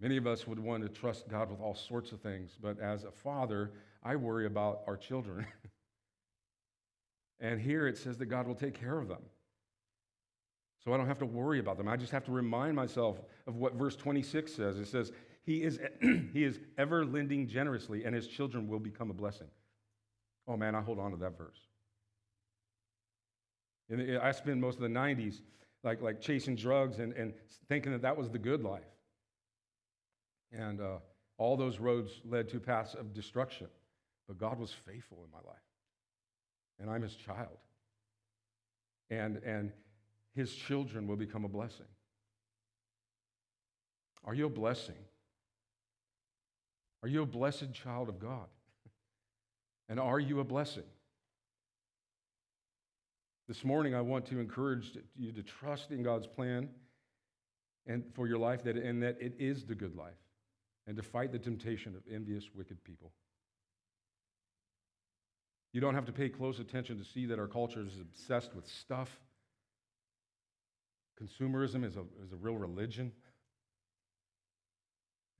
Many 0.01 0.16
of 0.16 0.27
us 0.27 0.46
would 0.46 0.59
want 0.59 0.83
to 0.83 0.88
trust 0.88 1.29
God 1.29 1.51
with 1.51 1.61
all 1.61 1.75
sorts 1.75 2.11
of 2.11 2.20
things, 2.20 2.57
but 2.61 2.81
as 2.81 3.05
a 3.05 3.11
father, 3.11 3.72
I 4.03 4.16
worry 4.16 4.46
about 4.46 4.81
our 4.87 4.96
children. 4.96 5.46
and 7.40 7.61
here 7.61 7.87
it 7.87 7.98
says 7.98 8.16
that 8.18 8.27
God 8.27 8.46
will 8.46 8.55
take 8.55 8.79
care 8.81 8.98
of 8.98 9.09
them. 9.09 9.22
So 10.85 10.92
I 10.92 10.96
don't 10.96 11.07
have 11.07 11.20
to 11.20 11.27
worry 11.27 11.61
about 11.61 11.77
them. 11.77 11.87
I 11.87 11.96
just 11.96 12.12
have 12.12 12.25
to 12.25 12.33
remind 12.33 12.75
myself 12.75 13.20
of 13.46 13.57
what 13.57 13.75
verse 13.75 13.94
26 13.94 14.53
says. 14.53 14.79
It 14.79 14.88
says, 14.88 15.12
He 15.45 15.63
is, 15.63 15.79
he 16.33 16.45
is 16.45 16.61
ever 16.79 17.05
lending 17.05 17.49
generously, 17.49 18.05
and 18.05 18.15
his 18.15 18.29
children 18.29 18.69
will 18.69 18.79
become 18.79 19.11
a 19.11 19.15
blessing. 19.15 19.49
Oh 20.47 20.57
man, 20.57 20.75
I 20.75 20.81
hold 20.81 20.99
on 20.99 21.11
to 21.13 21.17
that 21.19 21.37
verse. 21.37 21.59
And 23.89 24.19
I 24.19 24.33
spent 24.33 24.59
most 24.59 24.77
of 24.77 24.83
the 24.83 24.89
90s 24.89 25.41
like, 25.85 26.01
like 26.01 26.21
chasing 26.21 26.55
drugs 26.55 26.99
and, 26.99 27.13
and 27.13 27.35
thinking 27.69 27.93
that 27.93 28.03
that 28.03 28.17
was 28.17 28.31
the 28.31 28.39
good 28.39 28.63
life. 28.63 28.83
And 30.53 30.81
uh, 30.81 30.99
all 31.39 31.57
those 31.57 31.79
roads 31.79 32.13
led 32.25 32.49
to 32.51 32.61
paths 32.61 32.95
of 32.95 33.13
destruction. 33.13 33.69
But 34.29 34.39
God 34.39 34.59
was 34.59 34.71
faithful 34.71 35.19
in 35.25 35.31
my 35.31 35.39
life. 35.47 35.59
And 36.79 36.91
I'm 36.91 37.03
his 37.03 37.15
child. 37.15 37.59
And, 39.11 39.39
and 39.39 39.73
his 40.35 40.55
children 40.55 41.07
will 41.07 41.17
become 41.17 41.45
a 41.45 41.49
blessing. 41.49 41.87
Are 44.25 44.35
you 44.35 44.47
a 44.47 44.51
blessing? 44.51 44.95
Are 47.03 47.09
you 47.09 47.23
a 47.23 47.27
blessed 47.27 47.73
child 47.73 48.09
of 48.09 48.19
God? 48.19 48.47
And 49.88 50.01
are 50.01 50.21
you 50.21 50.41
a 50.41 50.45
blessing? 50.45 50.85
This 53.49 53.65
morning, 53.65 53.95
I 53.95 54.01
want 54.01 54.25
to 54.27 54.38
encourage 54.38 54.97
you 55.17 55.33
to 55.33 55.43
trust 55.43 55.91
in 55.91 56.03
God's 56.03 56.27
plan 56.27 56.71
and 57.87 58.05
for 58.15 58.27
your 58.27 58.38
life, 58.38 58.62
that, 58.65 58.77
and 58.77 59.03
that 59.03 59.19
it 59.21 59.35
is 59.38 59.65
the 59.65 59.75
good 59.75 59.97
life, 59.97 60.17
and 60.87 60.97
to 60.97 61.03
fight 61.03 61.33
the 61.33 61.38
temptation 61.38 61.95
of 61.97 62.03
envious, 62.11 62.45
wicked 62.55 62.83
people. 62.85 63.12
You 65.73 65.81
don't 65.81 65.95
have 65.95 66.07
to 66.07 66.12
pay 66.12 66.29
close 66.29 66.61
attention 66.61 66.99
to 66.99 67.05
see 67.05 67.27
that 67.27 67.38
our 67.38 67.49
culture 67.49 67.81
is 67.81 68.01
obsessed 68.01 68.55
with 68.55 68.67
stuff. 68.69 69.11
Consumerism 71.21 71.85
is 71.85 71.97
a, 71.97 72.05
is 72.25 72.33
a 72.33 72.37
real 72.37 72.57
religion. 72.57 73.12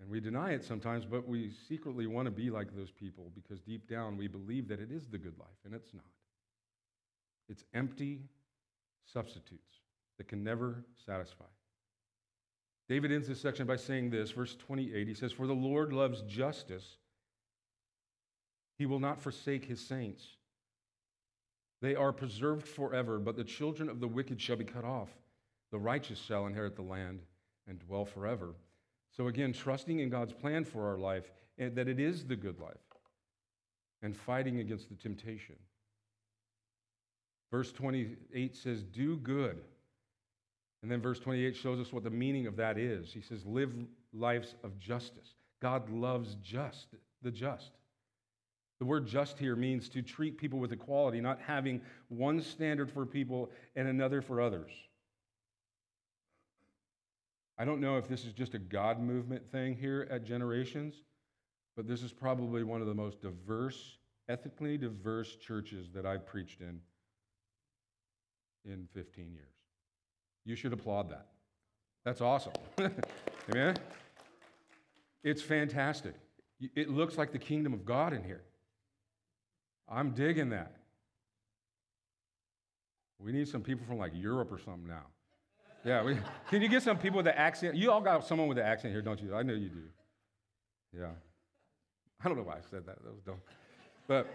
And 0.03 0.11
we 0.11 0.19
deny 0.19 0.51
it 0.51 0.65
sometimes, 0.65 1.05
but 1.05 1.29
we 1.29 1.53
secretly 1.69 2.09
want 2.09 2.27
to 2.27 2.33
be 2.33 2.51
like 2.51 2.75
those 2.75 2.91
people 2.91 3.31
because 3.37 3.61
deep 3.61 3.89
down 3.89 4.17
we 4.17 4.27
believe 4.27 4.67
that 4.67 4.81
it 4.81 4.91
is 4.91 5.07
the 5.07 5.17
good 5.17 5.39
life, 5.39 5.49
and 5.65 5.73
it's 5.73 5.95
not. 5.95 6.05
It's 7.49 7.63
empty 7.73 8.23
substitutes 9.05 9.77
that 10.19 10.27
can 10.27 10.43
never 10.43 10.85
satisfy. 11.07 11.45
David 12.89 13.13
ends 13.13 13.29
this 13.29 13.41
section 13.41 13.65
by 13.65 13.77
saying 13.77 14.11
this, 14.11 14.33
verse 14.33 14.57
28. 14.57 15.07
He 15.07 15.15
says, 15.15 15.31
For 15.31 15.47
the 15.47 15.53
Lord 15.53 15.93
loves 15.93 16.23
justice, 16.23 16.97
he 18.77 18.87
will 18.87 18.99
not 18.99 19.21
forsake 19.21 19.65
his 19.65 19.81
saints. 19.81 20.27
They 21.81 21.95
are 21.95 22.13
preserved 22.13 22.67
forever, 22.67 23.21
but 23.21 23.37
the 23.37 23.45
children 23.45 23.89
of 23.89 24.01
the 24.01 24.09
wicked 24.09 24.41
shall 24.41 24.57
be 24.57 24.65
cut 24.65 24.85
off. 24.85 25.11
The 25.71 25.79
righteous 25.79 26.19
shall 26.19 26.47
inherit 26.47 26.75
the 26.75 26.83
land 26.83 27.21
and 27.69 27.79
dwell 27.79 28.05
forever. 28.05 28.57
So, 29.17 29.29
again, 29.29 29.53
trusting 29.53 29.99
in 29.99 30.09
God's 30.09 30.33
plan 30.33 30.65
for 30.65 30.89
our 30.89 30.99
life, 30.99 31.31
and 31.59 31.77
that 31.77 31.89
it 31.89 32.01
is 32.01 32.25
the 32.25 32.37
good 32.37 32.59
life, 32.59 32.77
and 34.03 34.17
fighting 34.17 34.61
against 34.61 34.89
the 34.89 34.95
temptation. 34.95 35.57
Verse 37.51 37.71
28 37.73 38.57
says, 38.57 38.83
Do 38.83 39.19
good. 39.19 39.59
And 40.83 40.91
then 40.91 41.01
verse 41.01 41.21
28 41.21 41.55
shows 41.55 41.79
us 41.79 41.93
what 41.93 42.03
the 42.03 42.11
meaning 42.11 42.47
of 42.47 42.57
that 42.57 42.79
is. 42.79 43.13
He 43.13 43.21
says, 43.21 43.45
Live 43.45 43.73
lives 44.15 44.55
of 44.65 44.79
justice. 44.79 45.35
God 45.61 45.89
loves 45.91 46.37
just, 46.43 46.89
the 47.23 47.31
just. 47.31 47.71
The 48.81 48.87
word 48.87 49.07
just 49.07 49.39
here 49.39 49.55
means 49.55 49.89
to 49.91 50.03
treat 50.03 50.39
people 50.39 50.59
with 50.59 50.73
equality, 50.73 51.21
not 51.21 51.39
having 51.41 51.81
one 52.09 52.41
standard 52.41 52.91
for 52.91 53.07
people 53.07 53.51
and 53.77 53.87
another 53.87 54.23
for 54.23 54.41
others. 54.41 54.73
I 57.63 57.65
don't 57.65 57.81
know 57.81 57.97
if 57.97 58.09
this 58.09 58.25
is 58.25 58.33
just 58.33 58.55
a 58.55 58.59
God 58.59 58.99
movement 58.99 59.49
thing 59.53 59.77
here 59.77 60.09
at 60.11 60.25
Generations, 60.25 60.97
but 61.77 61.87
this 61.87 62.03
is 62.03 62.13
probably 62.13 62.65
one 62.65 62.81
of 62.81 62.89
the 62.89 62.95
most 62.95 63.23
diverse, 63.23 63.99
ethically 64.29 64.77
diverse 64.77 65.37
churches 65.37 65.89
that 65.95 66.05
I've 66.05 66.27
preached 66.27 66.61
in 66.61 66.81
in 68.65 68.89
15 68.95 69.33
years. 69.33 69.55
You 70.45 70.57
should 70.57 70.73
applaud 70.73 71.09
that. 71.11 71.29
That's 72.05 72.21
awesome. 72.21 72.55
Amen? 73.53 73.77
It's 75.23 75.41
fantastic. 75.41 76.15
It 76.75 76.91
looks 76.91 77.17
like 77.17 77.31
the 77.31 77.39
kingdom 77.39 77.73
of 77.73 77.85
God 77.85 78.13
in 78.13 78.25
here. 78.25 78.43
I'm 79.89 80.11
digging 80.11 80.51
that. 80.51 80.73
We 83.21 83.31
need 83.31 83.47
some 83.47 83.63
people 83.63 83.87
from 83.87 83.99
like 83.99 84.11
Europe 84.17 84.51
or 84.51 84.59
something 84.59 84.89
now. 84.89 85.07
Yeah, 85.85 86.05
we, 86.05 86.17
can 86.49 86.63
you 86.63 86.69
get 86.69 86.83
some 86.83 86.99
people 86.99 87.19
with 87.19 87.27
an 87.27 87.35
accent? 87.35 87.75
You 87.75 87.91
all 87.91 88.01
got 88.01 88.27
someone 88.27 88.49
with 88.49 88.59
an 88.59 88.65
accent 88.65 88.93
here, 88.93 89.03
don't 89.03 89.21
you? 89.21 89.35
I 89.35 89.43
know 89.43 89.55
you 89.55 89.69
do. 89.69 89.83
Yeah. 90.97 91.11
I 92.25 92.29
don't 92.29 92.37
know 92.37 92.45
why 92.45 92.55
I 92.55 92.61
said 92.71 92.87
that. 92.87 93.03
That 93.03 93.13
was 93.13 93.23
dumb. 93.23 93.41
But 94.07 94.29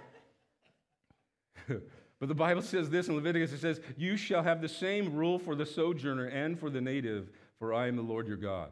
But 2.20 2.30
the 2.30 2.36
Bible 2.36 2.64
says 2.64 2.90
this 2.90 3.10
in 3.10 3.16
Leviticus 3.16 3.52
it 3.52 3.60
says, 3.60 3.80
You 3.96 4.18
shall 4.18 4.44
have 4.44 4.62
the 4.62 4.68
same 4.68 5.14
rule 5.14 5.38
for 5.38 5.56
the 5.56 5.66
sojourner 5.66 6.26
and 6.26 6.60
for 6.60 6.70
the 6.70 6.82
native, 6.82 7.30
for 7.60 7.74
I 7.74 7.88
am 7.88 7.96
the 7.96 8.02
Lord 8.02 8.28
your 8.28 8.38
God. 8.38 8.72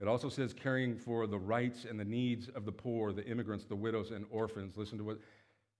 It 0.00 0.08
also 0.08 0.28
says, 0.28 0.52
caring 0.52 0.96
for 0.96 1.28
the 1.28 1.38
rights 1.38 1.86
and 1.88 1.98
the 1.98 2.04
needs 2.04 2.48
of 2.48 2.64
the 2.64 2.72
poor, 2.72 3.12
the 3.12 3.24
immigrants, 3.24 3.66
the 3.66 3.76
widows, 3.76 4.10
and 4.10 4.26
orphans. 4.30 4.76
Listen 4.76 4.98
to 4.98 5.04
what 5.04 5.18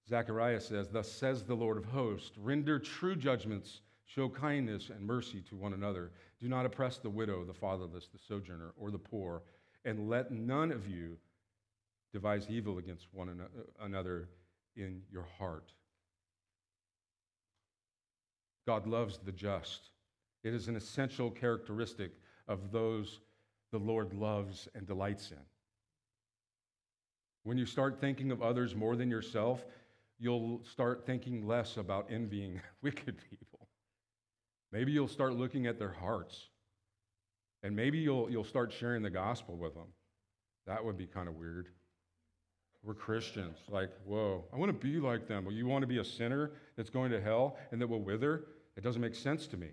Zechariah 0.09 0.61
says 0.61 0.89
Thus 0.89 1.11
says 1.11 1.43
the 1.43 1.57
Lord 1.57 1.76
of 1.76 1.87
hosts, 1.87 2.39
render 2.39 2.79
true 2.79 3.16
judgments, 3.16 3.81
show 4.15 4.29
kindness 4.29 4.91
and 4.91 5.07
mercy 5.07 5.43
to 5.49 5.57
one 5.57 5.73
another. 5.73 6.11
Do 6.41 6.49
not 6.49 6.67
oppress 6.67 6.99
the 6.99 7.11
widow, 7.11 7.45
the 7.45 7.55
fatherless, 7.55 8.09
the 8.13 8.19
sojourner, 8.19 8.73
or 8.77 8.91
the 8.91 8.99
poor, 8.99 9.43
and 9.85 10.09
let 10.09 10.31
none 10.31 10.71
of 10.71 10.87
you 10.87 11.17
devise 12.13 12.47
evil 12.51 12.79
against 12.79 13.07
one 13.13 13.41
another 13.81 14.29
in 14.77 15.03
your 15.11 15.27
heart. 15.39 15.73
God 18.67 18.87
loves 18.87 19.19
the 19.19 19.33
just. 19.33 19.91
It 20.45 20.55
is 20.55 20.69
an 20.69 20.77
essential 20.77 21.31
characteristic 21.31 22.13
of 22.49 22.71
those 22.71 23.21
the 23.71 23.79
Lord 23.79 24.13
loves 24.13 24.69
and 24.75 24.87
delights 24.87 25.31
in. 25.31 25.39
When 27.45 27.57
you 27.57 27.67
start 27.67 28.01
thinking 28.01 28.31
of 28.31 28.43
others 28.43 28.75
more 28.75 28.95
than 28.95 29.11
yourself, 29.11 29.65
you'll 30.19 30.63
start 30.65 31.05
thinking 31.07 31.47
less 31.47 31.77
about 31.79 32.09
envying 32.11 32.61
wicked 32.83 33.17
people. 33.31 33.51
Maybe 34.73 34.91
you'll 34.93 35.07
start 35.09 35.35
looking 35.35 35.66
at 35.66 35.79
their 35.79 35.93
hearts. 35.93 36.49
And 37.62 37.77
maybe 37.77 37.99
you'll, 37.99 38.31
you'll 38.31 38.43
start 38.45 38.73
sharing 38.73 39.03
the 39.03 39.11
gospel 39.11 39.57
with 39.57 39.75
them. 39.75 39.87
That 40.66 40.85
would 40.85 40.97
be 40.97 41.07
kind 41.07 41.29
of 41.29 41.37
weird. 41.37 41.68
we're 42.83 42.95
Christians. 42.95 43.59
Like, 43.68 43.91
whoa, 44.05 44.45
I 44.53 44.57
want 44.57 44.68
to 44.68 44.87
be 44.87 44.99
like 44.99 45.29
them. 45.29 45.45
Well, 45.45 45.55
you 45.55 45.66
want 45.66 45.83
to 45.83 45.87
be 45.87 45.99
a 45.99 46.05
sinner 46.05 46.53
that's 46.77 46.91
going 46.91 47.12
to 47.12 47.20
hell 47.20 47.57
and 47.70 47.81
that 47.81 47.87
will 47.87 48.03
wither? 48.03 48.47
It 48.77 48.83
doesn't 48.83 49.01
make 49.01 49.14
sense 49.14 49.47
to 49.49 49.57
me. 49.57 49.68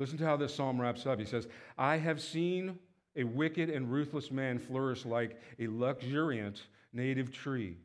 Listen 0.00 0.18
to 0.18 0.24
how 0.24 0.36
this 0.36 0.54
psalm 0.54 0.80
wraps 0.80 1.06
up. 1.06 1.18
He 1.18 1.24
says, 1.24 1.46
I 1.78 1.98
have 1.98 2.20
seen 2.20 2.78
a 3.14 3.24
wicked 3.24 3.68
and 3.70 3.92
ruthless 3.92 4.30
man 4.30 4.58
flourish 4.58 5.04
like 5.04 5.38
a 5.60 5.68
luxuriant 5.68 6.62
native 6.92 7.30
tree. 7.30 7.76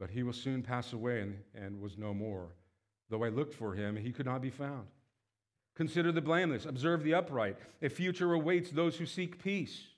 But 0.00 0.10
he 0.10 0.22
will 0.22 0.32
soon 0.32 0.62
pass 0.62 0.92
away 0.92 1.20
and, 1.20 1.38
and 1.54 1.80
was 1.80 1.96
no 1.96 2.12
more. 2.12 2.48
Though 3.08 3.24
I 3.24 3.28
looked 3.28 3.54
for 3.54 3.74
him, 3.74 3.96
he 3.96 4.12
could 4.12 4.26
not 4.26 4.42
be 4.42 4.50
found. 4.50 4.86
Consider 5.76 6.10
the 6.10 6.22
blameless, 6.22 6.64
observe 6.64 7.02
the 7.02 7.14
upright. 7.14 7.56
A 7.82 7.88
future 7.88 8.32
awaits 8.32 8.70
those 8.70 8.96
who 8.96 9.06
seek 9.06 9.42
peace. 9.42 9.88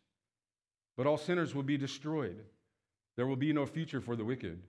But 0.97 1.07
all 1.07 1.17
sinners 1.17 1.55
will 1.55 1.63
be 1.63 1.79
destroyed. 1.79 2.43
There 3.17 3.27
will 3.27 3.37
be 3.37 3.53
no 3.53 3.65
future 3.65 4.01
for 4.01 4.17
the 4.17 4.25
wicked. 4.25 4.61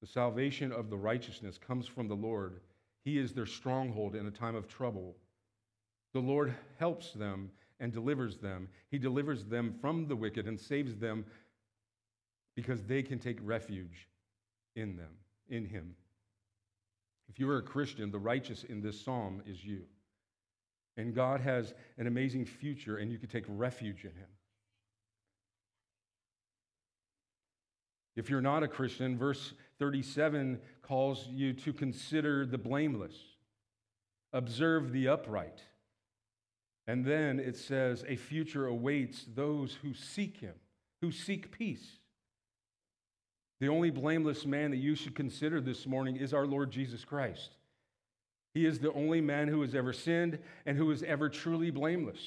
The 0.00 0.06
salvation 0.06 0.70
of 0.70 0.90
the 0.90 0.96
righteousness 0.96 1.58
comes 1.58 1.86
from 1.86 2.06
the 2.06 2.14
Lord. 2.14 2.60
He 3.04 3.18
is 3.18 3.32
their 3.32 3.46
stronghold 3.46 4.14
in 4.14 4.26
a 4.26 4.30
time 4.30 4.54
of 4.54 4.68
trouble. 4.68 5.16
The 6.12 6.20
Lord 6.20 6.54
helps 6.78 7.12
them 7.12 7.50
and 7.80 7.92
delivers 7.92 8.38
them. 8.38 8.68
He 8.90 8.98
delivers 8.98 9.44
them 9.44 9.74
from 9.80 10.06
the 10.06 10.16
wicked 10.16 10.46
and 10.46 10.58
saves 10.58 10.96
them 10.96 11.24
because 12.54 12.82
they 12.84 13.02
can 13.02 13.18
take 13.18 13.38
refuge 13.42 14.08
in 14.74 14.96
them, 14.96 15.10
in 15.48 15.64
Him. 15.64 15.94
If 17.28 17.38
you 17.38 17.48
are 17.50 17.58
a 17.58 17.62
Christian, 17.62 18.10
the 18.10 18.18
righteous 18.18 18.64
in 18.64 18.80
this 18.80 19.00
psalm 19.00 19.42
is 19.46 19.64
you. 19.64 19.82
And 20.96 21.14
God 21.14 21.40
has 21.40 21.74
an 21.96 22.06
amazing 22.06 22.44
future, 22.46 22.96
and 22.96 23.10
you 23.12 23.18
can 23.18 23.28
take 23.28 23.44
refuge 23.48 24.04
in 24.04 24.10
Him. 24.10 24.28
If 28.16 28.28
you're 28.28 28.40
not 28.40 28.64
a 28.64 28.68
Christian, 28.68 29.16
verse 29.16 29.52
37 29.78 30.58
calls 30.82 31.28
you 31.28 31.52
to 31.52 31.72
consider 31.72 32.44
the 32.44 32.58
blameless, 32.58 33.14
observe 34.32 34.90
the 34.90 35.06
upright. 35.06 35.62
And 36.88 37.04
then 37.04 37.38
it 37.38 37.56
says, 37.56 38.04
a 38.08 38.16
future 38.16 38.66
awaits 38.66 39.24
those 39.34 39.76
who 39.82 39.94
seek 39.94 40.38
him, 40.38 40.54
who 41.00 41.12
seek 41.12 41.52
peace. 41.52 41.98
The 43.60 43.68
only 43.68 43.90
blameless 43.90 44.46
man 44.46 44.70
that 44.70 44.76
you 44.76 44.94
should 44.94 45.14
consider 45.14 45.60
this 45.60 45.86
morning 45.86 46.16
is 46.16 46.32
our 46.32 46.46
Lord 46.46 46.70
Jesus 46.70 47.04
Christ. 47.04 47.56
He 48.54 48.66
is 48.66 48.78
the 48.78 48.92
only 48.92 49.20
man 49.20 49.48
who 49.48 49.60
has 49.62 49.74
ever 49.74 49.92
sinned 49.92 50.38
and 50.64 50.76
who 50.76 50.90
is 50.90 51.02
ever 51.02 51.28
truly 51.28 51.70
blameless. 51.70 52.20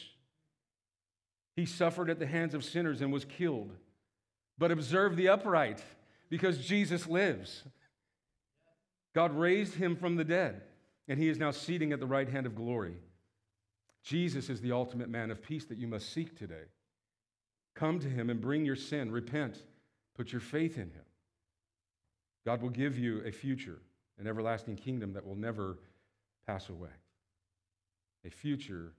He 1.56 1.66
suffered 1.66 2.10
at 2.10 2.20
the 2.20 2.28
hands 2.28 2.54
of 2.54 2.64
sinners 2.64 3.02
and 3.02 3.12
was 3.12 3.26
killed. 3.26 3.72
But 4.58 4.72
observe 4.72 5.16
the 5.16 5.30
upright 5.30 5.84
because 6.30 6.66
Jesus 6.66 7.08
lives. 7.08 7.64
God 9.14 9.36
raised 9.36 9.76
him 9.76 9.96
from 9.96 10.16
the 10.16 10.24
dead, 10.24 10.62
and 11.08 11.20
he 11.20 11.28
is 11.28 11.38
now 11.38 11.52
seating 11.52 11.92
at 11.92 12.00
the 12.00 12.06
right 12.06 12.30
hand 12.30 12.46
of 12.46 12.56
glory. 12.56 12.96
Jesus 14.04 14.50
is 14.50 14.62
the 14.62 14.72
ultimate 14.72 15.10
man 15.10 15.32
of 15.32 15.42
peace 15.42 15.66
that 15.66 15.78
you 15.78 15.88
must 15.88 16.12
seek 16.14 16.38
today. 16.38 16.70
Come 17.76 18.00
to 18.00 18.08
him 18.08 18.30
and 18.30 18.40
bring 18.40 18.66
your 18.66 18.76
sin, 18.76 19.12
repent, 19.12 19.64
put 20.16 20.32
your 20.32 20.42
faith 20.42 20.78
in 20.78 20.90
him. 20.92 21.04
God 22.46 22.62
will 22.62 22.70
give 22.70 22.98
you 22.98 23.22
a 23.26 23.32
future, 23.32 23.80
an 24.20 24.28
everlasting 24.28 24.76
kingdom 24.76 25.14
that 25.14 25.26
will 25.26 25.36
never 25.36 25.78
pass 26.48 26.70
away. 26.70 26.90
A 28.26 28.30
future 28.30 28.94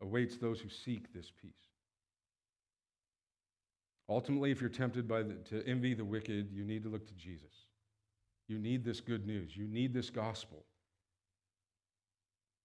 awaits 0.00 0.36
those 0.36 0.60
who 0.60 0.68
seek 0.68 1.12
this 1.12 1.30
peace. 1.42 1.52
Ultimately, 4.08 4.50
if 4.50 4.60
you're 4.60 4.70
tempted 4.70 5.06
by 5.06 5.22
the, 5.22 5.34
to 5.50 5.66
envy 5.66 5.94
the 5.94 6.04
wicked, 6.04 6.50
you 6.52 6.64
need 6.64 6.82
to 6.84 6.88
look 6.88 7.06
to 7.08 7.14
Jesus. 7.14 7.52
You 8.48 8.58
need 8.58 8.84
this 8.84 9.00
good 9.00 9.26
news. 9.26 9.56
You 9.56 9.66
need 9.66 9.92
this 9.92 10.08
gospel. 10.08 10.64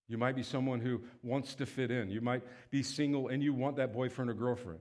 You 0.07 0.17
might 0.17 0.35
be 0.35 0.43
someone 0.43 0.79
who 0.79 1.01
wants 1.21 1.55
to 1.55 1.65
fit 1.65 1.91
in. 1.91 2.09
You 2.09 2.21
might 2.21 2.43
be 2.71 2.83
single 2.83 3.27
and 3.27 3.43
you 3.43 3.53
want 3.53 3.75
that 3.77 3.93
boyfriend 3.93 4.29
or 4.29 4.33
girlfriend. 4.33 4.79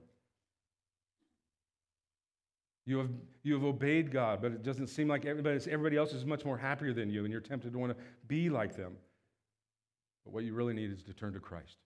You 2.85 2.97
have, 2.97 3.09
you 3.43 3.53
have 3.53 3.63
obeyed 3.63 4.11
God, 4.11 4.41
but 4.41 4.51
it 4.51 4.63
doesn't 4.63 4.87
seem 4.87 5.07
like 5.07 5.25
everybody, 5.25 5.59
everybody 5.71 5.95
else 5.95 6.13
is 6.13 6.25
much 6.25 6.43
more 6.43 6.57
happier 6.57 6.93
than 6.93 7.09
you, 7.09 7.23
and 7.23 7.31
you're 7.31 7.41
tempted 7.41 7.71
to 7.71 7.79
want 7.79 7.97
to 7.97 8.03
be 8.27 8.49
like 8.49 8.75
them. 8.75 8.97
But 10.25 10.33
what 10.33 10.43
you 10.43 10.53
really 10.53 10.73
need 10.73 10.91
is 10.91 11.01
to 11.03 11.13
turn 11.13 11.33
to 11.33 11.39
Christ. 11.39 11.77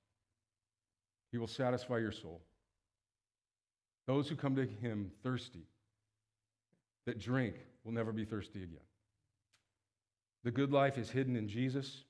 He 1.31 1.37
will 1.37 1.47
satisfy 1.47 1.99
your 1.99 2.11
soul. 2.11 2.41
Those 4.07 4.27
who 4.27 4.35
come 4.35 4.55
to 4.55 4.65
Him 4.65 5.11
thirsty, 5.21 5.67
that 7.05 7.19
drink, 7.19 7.55
will 7.83 7.91
never 7.91 8.11
be 8.11 8.25
thirsty 8.25 8.63
again. 8.63 8.79
The 10.43 10.51
good 10.51 10.71
life 10.71 10.97
is 10.97 11.11
hidden 11.11 11.35
in 11.35 11.47
Jesus. 11.47 12.05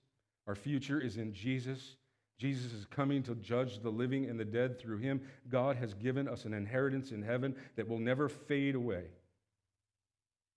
Our 0.48 0.56
future 0.56 1.02
is 1.02 1.18
in 1.18 1.34
Jesus. 1.34 1.97
Jesus 2.38 2.72
is 2.72 2.86
coming 2.86 3.24
to 3.24 3.36
judge 3.36 3.80
the 3.80 3.90
living 3.90 4.30
and 4.30 4.40
the 4.40 4.46
dead 4.46 4.80
through 4.80 5.00
him. 5.00 5.22
God 5.50 5.76
has 5.78 5.94
given 5.94 6.28
us 6.28 6.46
an 6.46 6.54
inheritance 6.54 7.12
in 7.12 7.24
heaven 7.24 7.56
that 7.76 7.88
will 7.88 8.00
never 8.00 8.30
fade 8.30 8.76
away. 8.76 9.06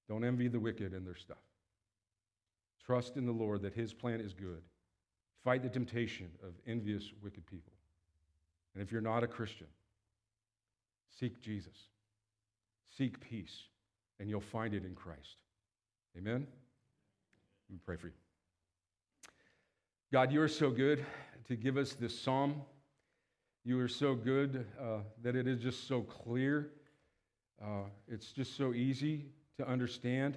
Don't 0.09 0.25
envy 0.25 0.49
the 0.49 0.61
wicked 0.61 0.93
and 0.93 1.07
their 1.07 1.15
stuff. 1.15 1.39
Trust 2.85 3.17
in 3.17 3.25
the 3.25 3.33
Lord 3.33 3.63
that 3.63 3.73
his 3.73 3.95
plan 3.95 4.21
is 4.21 4.35
good. 4.35 4.63
Fight 5.43 5.63
the 5.63 5.69
temptation 5.69 6.29
of 6.43 6.55
envious, 6.67 7.13
wicked 7.23 7.47
people. 7.47 7.73
And 8.75 8.83
if 8.83 8.93
you're 8.93 9.01
not 9.01 9.25
a 9.25 9.27
Christian, 9.27 9.69
seek 11.19 11.41
Jesus. 11.41 11.77
Seek 12.97 13.21
peace, 13.21 13.69
and 14.19 14.29
you'll 14.29 14.41
find 14.41 14.75
it 14.75 14.85
in 14.85 14.95
Christ. 14.95 15.43
Amen? 16.19 16.47
Let 17.69 17.73
me 17.73 17.79
pray 17.85 17.97
for 17.97 18.09
you. 18.09 18.30
God, 20.13 20.33
you 20.33 20.43
are 20.43 20.49
so 20.49 20.71
good 20.71 21.07
to 21.47 21.55
give 21.55 21.77
us 21.77 21.93
this 21.93 22.19
psalm. 22.19 22.63
You 23.65 23.79
are 23.79 23.87
so 23.87 24.17
good 24.17 24.67
uh, 24.81 25.03
that 25.23 25.37
it 25.37 25.47
is 25.47 25.61
just 25.61 25.87
so 25.87 26.01
clear. 26.01 26.73
Uh, 27.63 27.85
it's 28.09 28.33
just 28.33 28.57
so 28.57 28.75
easy 28.75 29.27
to 29.57 29.69
understand. 29.69 30.37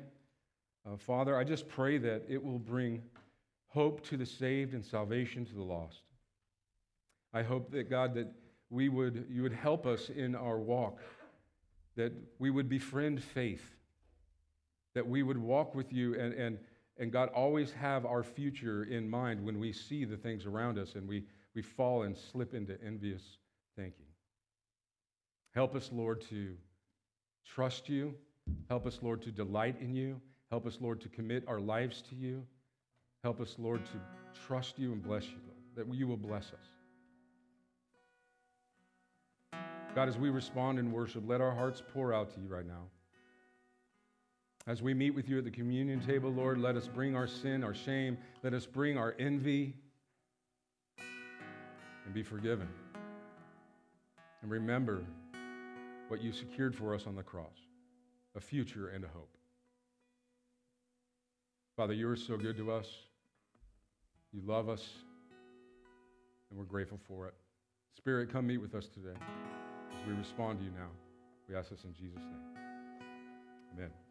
Uh, 0.85 0.95
Father, 0.95 1.35
I 1.35 1.43
just 1.43 1.67
pray 1.67 1.97
that 1.97 2.21
it 2.29 2.43
will 2.43 2.59
bring 2.59 3.01
hope 3.69 4.05
to 4.09 4.15
the 4.15 4.27
saved 4.27 4.75
and 4.75 4.85
salvation 4.85 5.43
to 5.43 5.55
the 5.55 5.63
lost. 5.63 6.03
I 7.33 7.41
hope 7.41 7.71
that 7.71 7.89
God, 7.89 8.13
that 8.13 8.31
we 8.69 8.89
would, 8.89 9.25
you 9.27 9.41
would 9.41 9.53
help 9.53 9.87
us 9.87 10.09
in 10.09 10.35
our 10.35 10.59
walk, 10.59 10.99
that 11.95 12.13
we 12.37 12.51
would 12.51 12.69
befriend 12.69 13.23
faith, 13.23 13.73
that 14.93 15.07
we 15.07 15.23
would 15.23 15.39
walk 15.39 15.73
with 15.73 15.91
you 15.91 16.13
and, 16.13 16.31
and 16.35 16.59
and 16.97 17.11
God, 17.11 17.29
always 17.29 17.71
have 17.73 18.05
our 18.05 18.23
future 18.23 18.83
in 18.83 19.09
mind 19.09 19.43
when 19.43 19.59
we 19.59 19.73
see 19.73 20.05
the 20.05 20.17
things 20.17 20.45
around 20.45 20.77
us 20.77 20.95
and 20.95 21.07
we, 21.07 21.23
we 21.55 21.61
fall 21.61 22.03
and 22.03 22.15
slip 22.15 22.53
into 22.53 22.77
envious 22.85 23.21
thinking. 23.75 24.05
Help 25.55 25.75
us, 25.75 25.89
Lord, 25.91 26.21
to 26.29 26.55
trust 27.45 27.89
you. 27.89 28.13
Help 28.69 28.85
us, 28.85 28.99
Lord, 29.01 29.21
to 29.23 29.31
delight 29.31 29.77
in 29.79 29.95
you. 29.95 30.19
Help 30.49 30.67
us, 30.67 30.77
Lord, 30.79 31.01
to 31.01 31.09
commit 31.09 31.43
our 31.47 31.59
lives 31.59 32.03
to 32.09 32.15
you. 32.15 32.45
Help 33.23 33.39
us, 33.39 33.55
Lord, 33.57 33.85
to 33.85 33.99
trust 34.47 34.77
you 34.77 34.91
and 34.91 35.01
bless 35.01 35.25
you, 35.25 35.37
Lord, 35.47 35.89
that 35.89 35.95
you 35.95 36.07
will 36.07 36.17
bless 36.17 36.51
us. 36.51 36.73
God, 39.95 40.09
as 40.09 40.17
we 40.17 40.29
respond 40.29 40.79
in 40.79 40.91
worship, 40.91 41.23
let 41.25 41.39
our 41.39 41.53
hearts 41.53 41.81
pour 41.93 42.13
out 42.13 42.33
to 42.33 42.39
you 42.39 42.47
right 42.47 42.65
now. 42.65 42.87
As 44.65 44.81
we 44.81 44.93
meet 44.93 45.11
with 45.11 45.27
you 45.27 45.39
at 45.39 45.43
the 45.43 45.51
communion 45.51 45.99
table, 45.99 46.31
Lord, 46.31 46.57
let 46.57 46.77
us 46.77 46.87
bring 46.87 47.15
our 47.15 47.27
sin, 47.27 47.63
our 47.63 47.73
shame, 47.73 48.17
let 48.43 48.53
us 48.53 48.65
bring 48.65 48.97
our 48.97 49.13
envy 49.19 49.73
and 52.05 52.13
be 52.13 52.23
forgiven. 52.23 52.69
And 54.41 54.49
remember 54.49 55.03
what 56.07 56.21
you 56.21 56.31
secured 56.31 56.75
for 56.75 56.93
us 56.93 57.07
on 57.07 57.15
the 57.15 57.23
cross 57.23 57.57
a 58.35 58.41
future 58.41 58.87
and 58.89 59.03
a 59.03 59.07
hope. 59.07 59.37
Father, 61.77 61.93
you 61.93 62.09
are 62.09 62.15
so 62.15 62.35
good 62.35 62.57
to 62.57 62.71
us. 62.71 62.87
You 64.31 64.41
love 64.43 64.69
us, 64.69 64.89
and 66.49 66.57
we're 66.57 66.65
grateful 66.65 66.99
for 67.07 67.27
it. 67.27 67.35
Spirit, 67.95 68.31
come 68.31 68.47
meet 68.47 68.57
with 68.57 68.73
us 68.73 68.87
today 68.87 69.17
as 69.91 70.07
we 70.07 70.13
respond 70.13 70.59
to 70.59 70.65
you 70.65 70.71
now. 70.71 70.89
We 71.47 71.55
ask 71.55 71.69
this 71.69 71.83
in 71.83 71.93
Jesus' 71.93 72.17
name. 72.17 72.63
Amen. 73.75 74.02